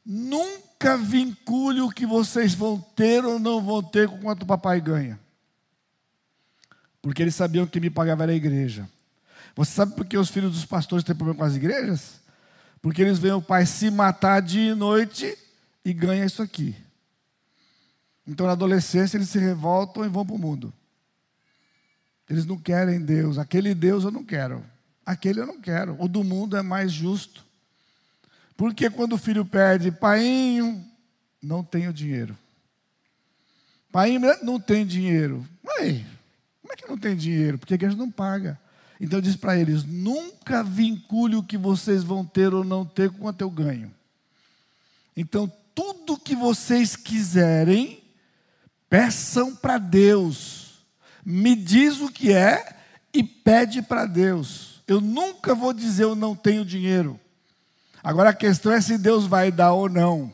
[0.05, 4.79] nunca vincule o que vocês vão ter ou não vão ter com quanto o papai
[4.79, 5.19] ganha.
[7.01, 8.89] Porque eles sabiam que me pagava era a igreja.
[9.55, 12.19] Você sabe por que os filhos dos pastores têm problema com as igrejas?
[12.81, 15.37] Porque eles veem o pai se matar dia e noite
[15.83, 16.75] e ganha isso aqui.
[18.27, 20.73] Então, na adolescência, eles se revoltam e vão para o mundo.
[22.29, 23.37] Eles não querem Deus.
[23.37, 24.63] Aquele Deus eu não quero.
[25.05, 25.95] Aquele eu não quero.
[25.99, 27.45] O do mundo é mais justo.
[28.57, 30.83] Porque quando o filho pede, painho,
[31.41, 32.35] não tenho dinheiro.
[33.91, 35.45] Painho não tem dinheiro.
[35.63, 36.05] Mãe,
[36.61, 37.57] como é que não tem dinheiro?
[37.57, 38.59] Porque a igreja não paga.
[38.99, 43.19] Então disse para eles: nunca vincule o que vocês vão ter ou não ter com
[43.19, 43.93] quanto eu ganho.
[45.15, 48.03] Então, tudo que vocês quiserem,
[48.89, 50.64] peçam para Deus
[51.25, 52.77] me diz o que é
[53.11, 54.83] e pede para Deus.
[54.87, 57.19] Eu nunca vou dizer eu não tenho dinheiro.
[58.03, 60.31] Agora a questão é se Deus vai dar ou não.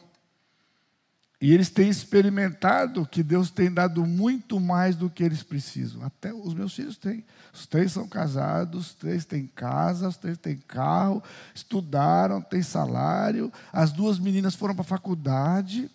[1.41, 6.03] E eles têm experimentado que Deus tem dado muito mais do que eles precisam.
[6.03, 7.25] Até os meus filhos têm.
[7.51, 11.23] Os três são casados, os três têm casa, os três têm carro,
[11.55, 13.51] estudaram, têm salário.
[13.73, 15.89] As duas meninas foram para a faculdade,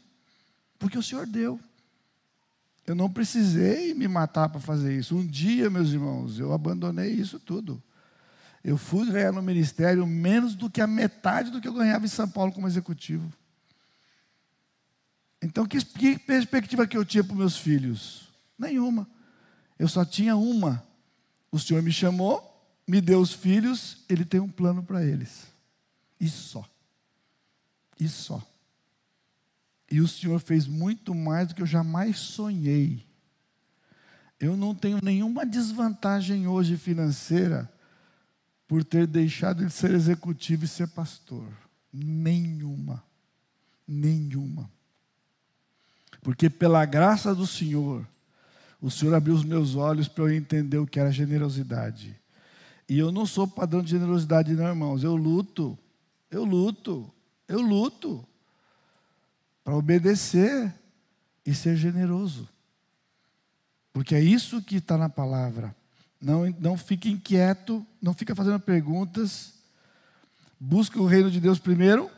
[0.81, 1.61] porque o Senhor deu.
[2.87, 5.17] Eu não precisei me matar para fazer isso.
[5.17, 7.83] Um dia, meus irmãos, eu abandonei isso tudo.
[8.63, 12.09] Eu fui ganhar no ministério menos do que a metade do que eu ganhava em
[12.09, 13.33] São Paulo como executivo.
[15.43, 18.29] Então, que, que perspectiva que eu tinha para os meus filhos?
[18.59, 19.09] Nenhuma.
[19.79, 20.85] Eu só tinha uma.
[21.51, 22.43] O Senhor me chamou,
[22.87, 25.47] me deu os filhos, Ele tem um plano para eles.
[26.21, 26.65] E só.
[27.99, 28.43] E só.
[29.91, 33.07] E o Senhor fez muito mais do que eu jamais sonhei.
[34.39, 37.71] Eu não tenho nenhuma desvantagem hoje financeira
[38.67, 41.47] por ter deixado de ser executivo e ser pastor.
[41.93, 43.03] Nenhuma.
[43.87, 44.69] Nenhuma.
[46.21, 48.07] Porque pela graça do Senhor,
[48.81, 52.19] o Senhor abriu os meus olhos para eu entender o que era generosidade.
[52.89, 55.05] E eu não sou padrão de generosidade, não, irmãos.
[55.05, 55.79] Eu luto.
[56.29, 57.11] Eu luto.
[57.49, 58.27] Eu luto
[59.67, 60.73] para obedecer
[61.45, 62.49] e ser generoso.
[63.93, 65.75] Porque é isso que está na palavra.
[66.21, 69.55] Não, não fique inquieto, não fica fazendo perguntas.
[70.61, 72.09] Busque o reino de Deus primeiro.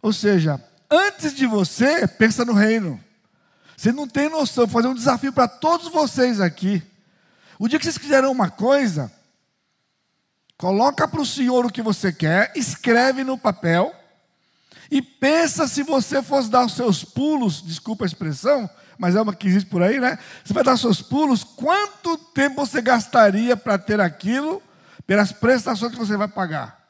[0.00, 0.58] Ou seja,
[0.90, 2.98] antes de você, pensa no reino.
[3.76, 6.82] Você não tem noção, vou fazer um desafio para todos vocês aqui.
[7.58, 9.12] O dia que vocês quiserem uma coisa,
[10.56, 13.94] coloca para o Senhor o que você quer, escreve no papel
[14.90, 18.68] e pensa se você fosse dar os seus pulos, desculpa a expressão,
[18.98, 20.18] mas é uma que existe por aí, né?
[20.44, 24.62] Você vai dar os seus pulos, quanto tempo você gastaria para ter aquilo,
[25.06, 26.82] pelas prestações que você vai pagar?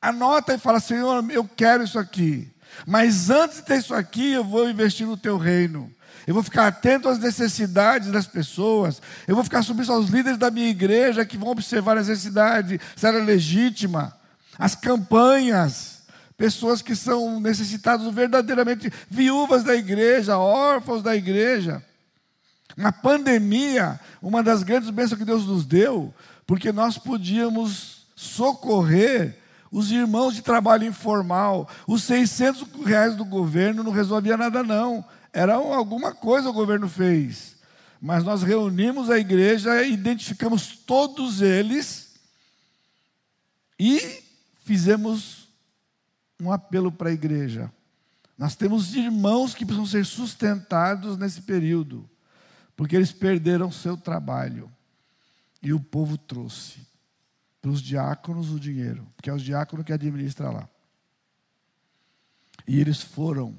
[0.00, 2.52] Anota e fala, Senhor, eu quero isso aqui.
[2.86, 5.90] Mas antes de ter isso aqui, eu vou investir no teu reino.
[6.26, 9.00] Eu vou ficar atento às necessidades das pessoas.
[9.28, 13.06] Eu vou ficar submisso aos líderes da minha igreja que vão observar a necessidade, se
[13.06, 14.14] ela é legítima.
[14.58, 15.95] As campanhas.
[16.36, 21.82] Pessoas que são necessitadas verdadeiramente, viúvas da igreja, órfãos da igreja.
[22.76, 26.12] Na pandemia, uma das grandes bênçãos que Deus nos deu,
[26.46, 29.38] porque nós podíamos socorrer
[29.72, 35.04] os irmãos de trabalho informal, os 600 reais do governo não resolvia nada não.
[35.32, 37.56] Era alguma coisa o governo fez.
[38.00, 42.14] Mas nós reunimos a igreja, identificamos todos eles
[43.78, 44.22] e
[44.64, 45.45] fizemos
[46.40, 47.72] um apelo para a igreja.
[48.36, 52.08] Nós temos irmãos que precisam ser sustentados nesse período,
[52.76, 54.70] porque eles perderam seu trabalho
[55.62, 56.86] e o povo trouxe
[57.62, 60.68] para os diáconos o dinheiro, porque é os diáconos que administram lá.
[62.68, 63.58] E eles foram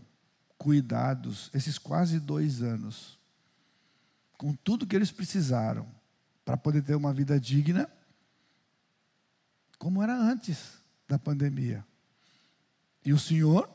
[0.57, 3.17] cuidados esses quase dois anos,
[4.37, 5.87] com tudo que eles precisaram
[6.45, 7.89] para poder ter uma vida digna,
[9.77, 10.73] como era antes
[11.07, 11.85] da pandemia.
[13.05, 13.69] E o Senhor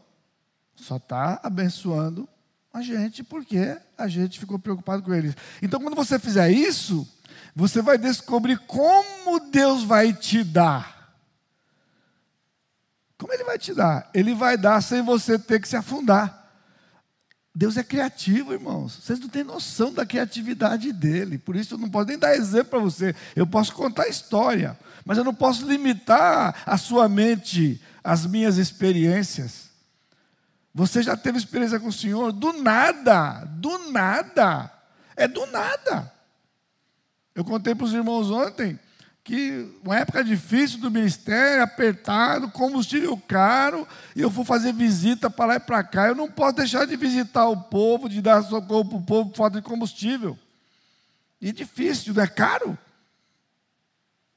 [0.75, 2.29] só está abençoando
[2.73, 5.37] a gente porque a gente ficou preocupado com eles.
[5.61, 7.07] Então, quando você fizer isso,
[7.55, 11.15] você vai descobrir como Deus vai te dar.
[13.19, 14.11] Como Ele vai te dar?
[14.13, 16.43] Ele vai dar sem você ter que se afundar.
[17.55, 18.99] Deus é criativo, irmãos.
[19.03, 21.37] Vocês não têm noção da criatividade dele.
[21.37, 23.15] Por isso eu não posso nem dar exemplo para você.
[23.37, 29.71] Eu posso contar história, mas eu não posso limitar a sua mente às minhas experiências.
[30.75, 32.33] Você já teve experiência com o Senhor?
[32.33, 34.71] Do nada, do nada.
[35.15, 36.11] É do nada.
[37.35, 38.79] Eu contei para os irmãos ontem
[39.25, 43.87] que uma época difícil do ministério, apertado, combustível caro,
[44.17, 46.09] e eu vou fazer visita para lá e para cá.
[46.09, 49.37] Eu não posso deixar de visitar o povo, de dar socorro para o povo por
[49.37, 50.37] falta de combustível.
[51.41, 52.77] E difícil, não é caro?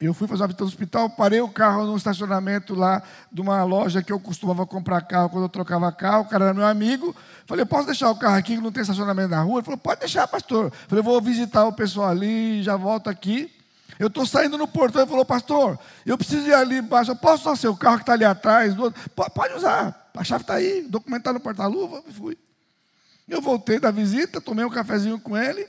[0.06, 3.02] Eu fui fazer uma visita no hospital, parei o carro no estacionamento lá
[3.32, 6.24] de uma loja que eu costumava comprar carro quando eu trocava carro.
[6.24, 7.16] O cara era meu amigo.
[7.46, 9.60] Falei, posso deixar o carro aqui que não tem estacionamento na rua?
[9.60, 10.72] Ele falou, pode deixar, pastor.
[10.88, 13.52] Falei, vou visitar o pessoal ali, já volto aqui.
[13.98, 17.16] Eu estou saindo no portão e falou, pastor, eu preciso ir ali embaixo.
[17.16, 18.76] Posso usar seu carro que está ali atrás?
[19.34, 20.12] Pode usar.
[20.16, 22.04] A chave está aí, documentar no porta-luva.
[22.12, 22.38] Fui.
[23.28, 25.68] Eu voltei da visita, tomei um cafezinho com ele.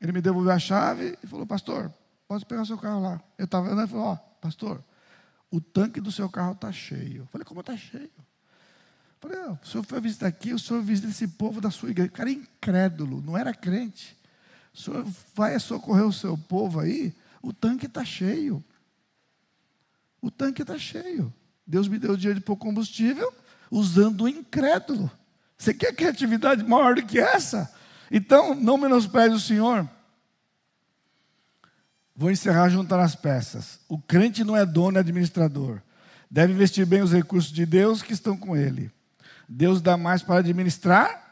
[0.00, 1.92] Ele me devolveu a chave e falou, pastor,
[2.28, 3.20] pode pegar seu carro lá.
[3.38, 4.84] Eu estava andando e falei, ó, pastor,
[5.50, 7.22] o tanque do seu carro está cheio.
[7.22, 8.10] Eu falei, como está cheio?
[8.14, 12.10] Eu falei, o senhor foi visitar aqui, o senhor visita esse povo da sua igreja.
[12.10, 14.16] O cara é incrédulo, não era crente.
[14.74, 18.62] O senhor vai socorrer o seu povo aí, o tanque está cheio.
[20.20, 21.32] O tanque está cheio.
[21.66, 23.32] Deus me deu o dinheiro de pôr combustível
[23.70, 25.10] usando o incrédulo.
[25.56, 27.72] Você quer criatividade maior do que essa?
[28.10, 29.88] Então, não menospreze o Senhor.
[32.20, 33.78] Vou encerrar juntando as peças.
[33.88, 35.80] O crente não é dono, é administrador.
[36.28, 38.90] Deve investir bem os recursos de Deus que estão com ele.
[39.48, 41.28] Deus dá mais para administrar,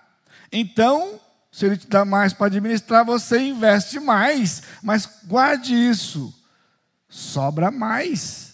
[0.52, 4.62] então, se Ele te dá mais para administrar, você investe mais.
[4.80, 6.32] Mas guarde isso,
[7.08, 8.45] sobra mais.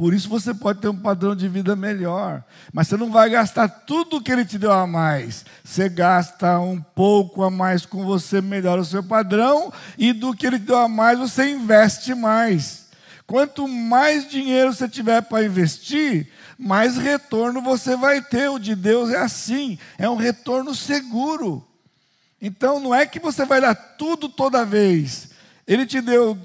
[0.00, 2.42] Por isso você pode ter um padrão de vida melhor.
[2.72, 5.44] Mas você não vai gastar tudo que ele te deu a mais.
[5.62, 9.70] Você gasta um pouco a mais com você, melhora o seu padrão.
[9.98, 12.86] E do que ele te deu a mais, você investe mais.
[13.26, 18.48] Quanto mais dinheiro você tiver para investir, mais retorno você vai ter.
[18.48, 21.62] O de Deus é assim, é um retorno seguro.
[22.40, 25.28] Então não é que você vai dar tudo toda vez.
[25.66, 26.38] Ele te deu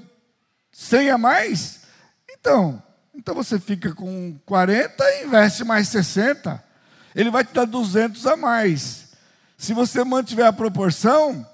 [0.72, 1.80] 100 a mais?
[2.28, 2.82] Então,
[3.16, 6.62] então você fica com 40 e investe mais 60.
[7.14, 9.06] Ele vai te dar 200 a mais.
[9.56, 11.46] Se você mantiver a proporção,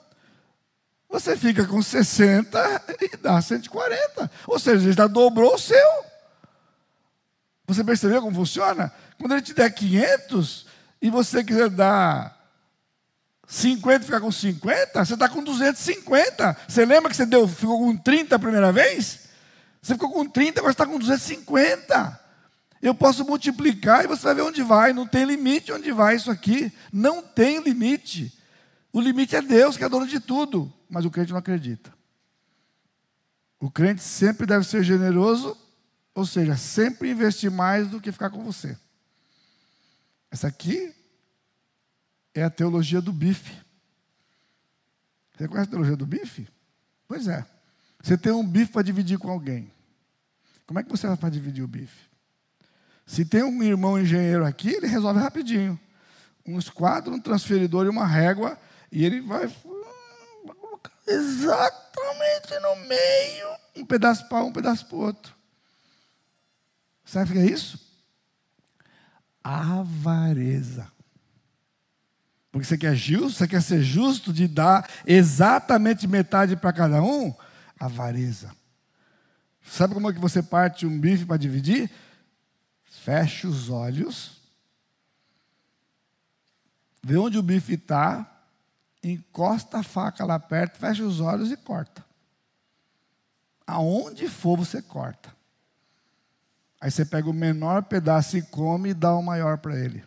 [1.09, 4.31] você fica com 60 e dá 140.
[4.47, 6.05] Ou seja, ele já dobrou o seu.
[7.69, 8.93] Você percebeu como funciona?
[9.19, 10.67] Quando ele te der 500
[11.01, 12.37] e você quiser dar
[13.47, 16.57] 50 e ficar com 50, você está com 250.
[16.67, 19.22] Você lembra que você deu, ficou com 30 a primeira vez?
[19.83, 22.21] Você ficou com 30, agora está com 250.
[22.81, 24.93] Eu posso multiplicar e você vai ver onde vai.
[24.93, 26.73] Não tem limite onde vai isso aqui.
[26.93, 28.33] Não tem limite.
[28.93, 30.73] O limite é Deus, que é dono de tudo.
[30.89, 31.93] Mas o crente não acredita.
[33.59, 35.57] O crente sempre deve ser generoso,
[36.15, 38.77] ou seja, sempre investir mais do que ficar com você.
[40.31, 40.95] Essa aqui
[42.35, 43.57] é a teologia do bife.
[45.37, 46.49] Você conhece a teologia do bife?
[47.07, 47.47] Pois é.
[48.03, 49.73] Você tem um bife para dividir com alguém.
[50.67, 52.11] Como é que você vai para dividir o bife?
[53.07, 55.79] Se tem um irmão engenheiro aqui, ele resolve rapidinho.
[56.47, 58.59] Um esquadro, um transferidor e uma régua,
[58.91, 59.49] e ele vai,
[60.59, 65.35] colocar exatamente no meio, um pedaço para um, um pedaço para o outro.
[67.05, 67.79] Sabe o que é isso?
[69.45, 70.91] Avareza.
[72.51, 77.35] Porque você quer justo, você quer ser justo de dar exatamente metade para cada um?
[77.83, 78.55] Avareza.
[79.61, 81.91] Sabe como é que você parte um bife para dividir?
[82.85, 84.41] Fecha os olhos,
[87.03, 88.45] vê onde o bife está,
[89.03, 92.05] encosta a faca lá perto, fecha os olhos e corta.
[93.67, 95.35] Aonde for você corta.
[96.81, 100.05] Aí você pega o menor pedaço e come e dá o maior para ele.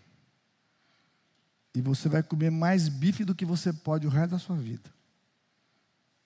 [1.74, 4.95] E você vai comer mais bife do que você pode o resto da sua vida.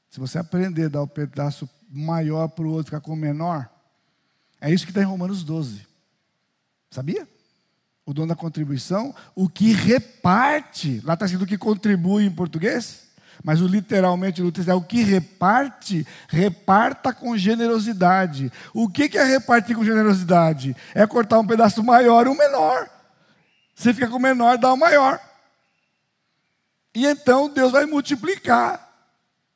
[0.10, 3.70] Se você aprender a dar o pedaço maior para o outro ficar com o menor,
[4.60, 5.88] é isso que está em Romanos 12.
[6.90, 7.28] Sabia?
[8.06, 13.08] O dono da contribuição, o que reparte, lá está escrito o que contribui em português,
[13.44, 18.52] mas o literalmente no texto é o que reparte, reparta com generosidade.
[18.74, 20.76] O que é repartir com generosidade?
[20.96, 22.90] É cortar um pedaço maior e um menor.
[23.76, 25.22] Você fica com o menor, dá o maior.
[26.94, 28.89] E então Deus vai multiplicar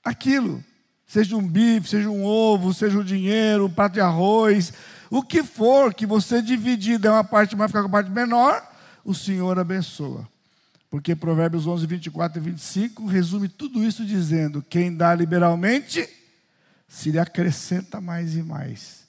[0.04, 0.64] aquilo.
[1.08, 4.74] Seja um bife, seja um ovo, seja um dinheiro, um prato de arroz,
[5.10, 8.68] o que for que você dividir, der uma parte mais, ficar com a parte menor,
[9.06, 10.28] o Senhor abençoa.
[10.90, 16.08] Porque Provérbios 11, 24 e 25 resume tudo isso dizendo: quem dá liberalmente,
[16.88, 19.04] se lhe acrescenta mais e mais.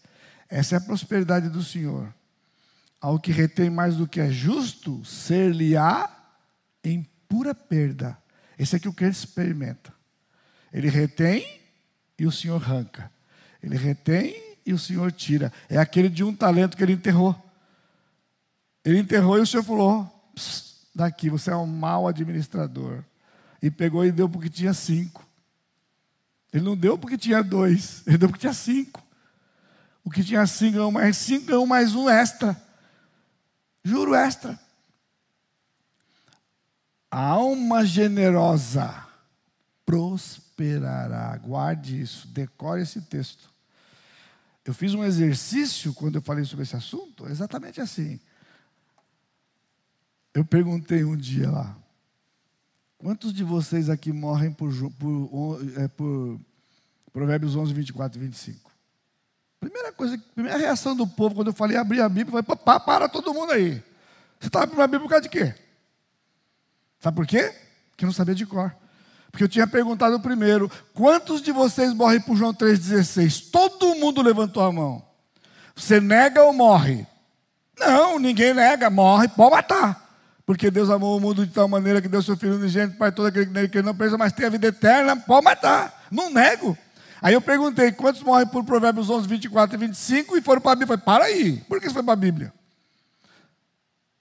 [0.49, 2.13] Essa é a prosperidade do Senhor.
[3.01, 6.09] Ao que retém mais do que é justo, ser-lhe-á
[6.83, 8.17] em pura perda.
[8.59, 9.93] Esse é que o crente experimenta.
[10.75, 11.61] Ele retém
[12.19, 13.09] e o Senhor arranca.
[13.63, 15.53] Ele retém e o Senhor tira.
[15.69, 17.41] É aquele de um talento que ele enterrou.
[18.85, 20.11] Ele enterrou e o Senhor falou:
[20.93, 23.05] daqui, você é um mau administrador.
[23.63, 25.25] E pegou e deu porque tinha cinco.
[26.53, 29.01] Ele não deu porque tinha dois, ele deu porque tinha cinco.
[30.03, 32.61] O que tinha cinco ganhou mais cinco, ganhou mais um extra.
[33.85, 34.59] Juro extra.
[37.11, 39.04] A alma generosa
[39.85, 41.37] prosperará.
[41.37, 43.53] Guarde isso, decore esse texto.
[44.65, 48.19] Eu fiz um exercício quando eu falei sobre esse assunto, exatamente assim.
[50.33, 51.77] Eu perguntei um dia lá:
[52.97, 56.41] quantos de vocês aqui morrem por, por, é, por
[57.13, 58.73] Provérbios 11, 24 e 25?
[59.61, 63.35] Primeira coisa, primeira reação do povo quando eu falei abrir a Bíblia, foi: para todo
[63.35, 63.83] mundo aí.
[64.41, 65.55] Você está abrindo a Bíblia por causa de quê?
[67.01, 67.55] Sabe por quê?
[67.91, 68.75] Porque não sabia de cor.
[69.35, 73.51] Porque eu tinha perguntado primeiro: quantos de vocês morrem por João 3,16?
[73.51, 75.03] Todo mundo levantou a mão.
[75.75, 77.05] Você nega ou morre?
[77.77, 80.09] Não, ninguém nega, morre, pode matar.
[80.47, 83.27] Porque Deus amou o mundo de tal maneira que deu seu Filho unigênito para todo
[83.27, 86.07] aquele que nele não pensa, mas tem a vida eterna, pode matar.
[86.13, 86.79] Não nego.
[87.21, 90.77] Aí eu perguntei, quantos morrem por Provérbios 11, 24 e 25 e foram para a
[90.77, 90.97] Bíblia?
[90.97, 92.53] Falei, para aí, por que você foi para a Bíblia?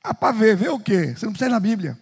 [0.03, 1.13] Ah, para ver, ver o quê?
[1.15, 1.99] Você não precisa ir na Bíblia.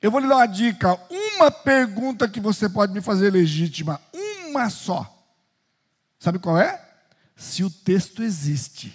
[0.00, 4.70] Eu vou lhe dar uma dica, uma pergunta que você pode me fazer legítima, uma
[4.70, 5.14] só.
[6.18, 6.84] Sabe qual é?
[7.36, 8.92] Se o texto existe.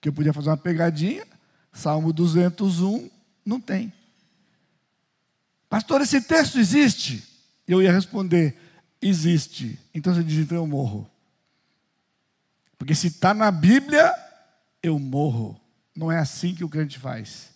[0.00, 1.24] Que eu podia fazer uma pegadinha,
[1.72, 3.08] Salmo 201,
[3.44, 3.92] não tem.
[5.68, 7.22] Pastor, esse texto existe?
[7.66, 8.56] Eu ia responder,
[9.00, 9.78] existe.
[9.94, 11.08] Então você diz, então eu morro.
[12.76, 14.12] Porque se está na Bíblia,
[14.82, 15.58] eu morro.
[15.94, 17.51] Não é assim que o crente faz.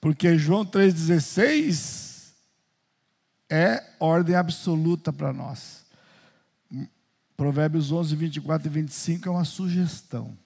[0.00, 2.32] Porque João 3,16
[3.50, 5.84] é ordem absoluta para nós.
[7.36, 10.36] Provérbios 11, 24 e 25 é uma sugestão.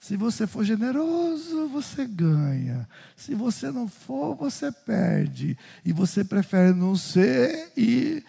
[0.00, 2.86] Se você for generoso, você ganha.
[3.16, 5.56] Se você não for, você perde.
[5.82, 8.22] E você prefere não ser e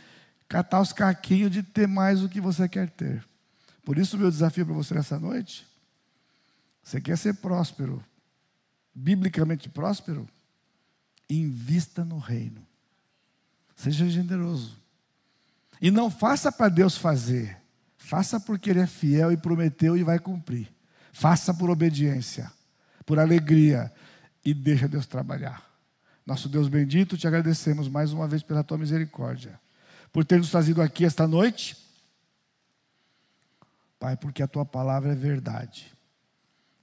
[0.48, 3.26] catar os caquinhos de ter mais do que você quer ter.
[3.84, 5.68] Por isso, o meu desafio para você nessa noite:
[6.82, 8.02] você quer ser próspero,
[8.96, 10.26] biblicamente próspero,
[11.30, 12.66] invista no reino.
[13.76, 14.78] Seja generoso.
[15.82, 17.58] E não faça para Deus fazer.
[17.98, 20.72] Faça porque Ele é fiel e prometeu e vai cumprir.
[21.12, 22.52] Faça por obediência,
[23.06, 23.92] por alegria
[24.44, 25.66] e deixa Deus trabalhar.
[26.26, 29.60] Nosso Deus bendito, te agradecemos mais uma vez pela tua misericórdia,
[30.12, 31.78] por ter nos trazido aqui esta noite.
[34.00, 35.95] Pai, porque a tua palavra é verdade.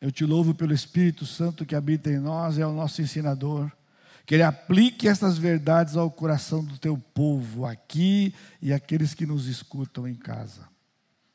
[0.03, 3.71] Eu te louvo pelo Espírito Santo que habita em nós, é o nosso ensinador.
[4.27, 9.47] Que Ele aplique essas verdades ao coração do teu povo aqui e aqueles que nos
[9.47, 10.69] escutam em casa.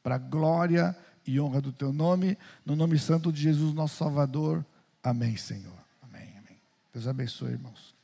[0.03, 0.93] Para a glória
[1.25, 4.65] e honra do teu nome, no nome santo de Jesus, nosso Salvador.
[5.01, 5.79] Amém, Senhor.
[6.01, 6.59] Amém, amém.
[6.93, 7.96] Deus abençoe, irmãos.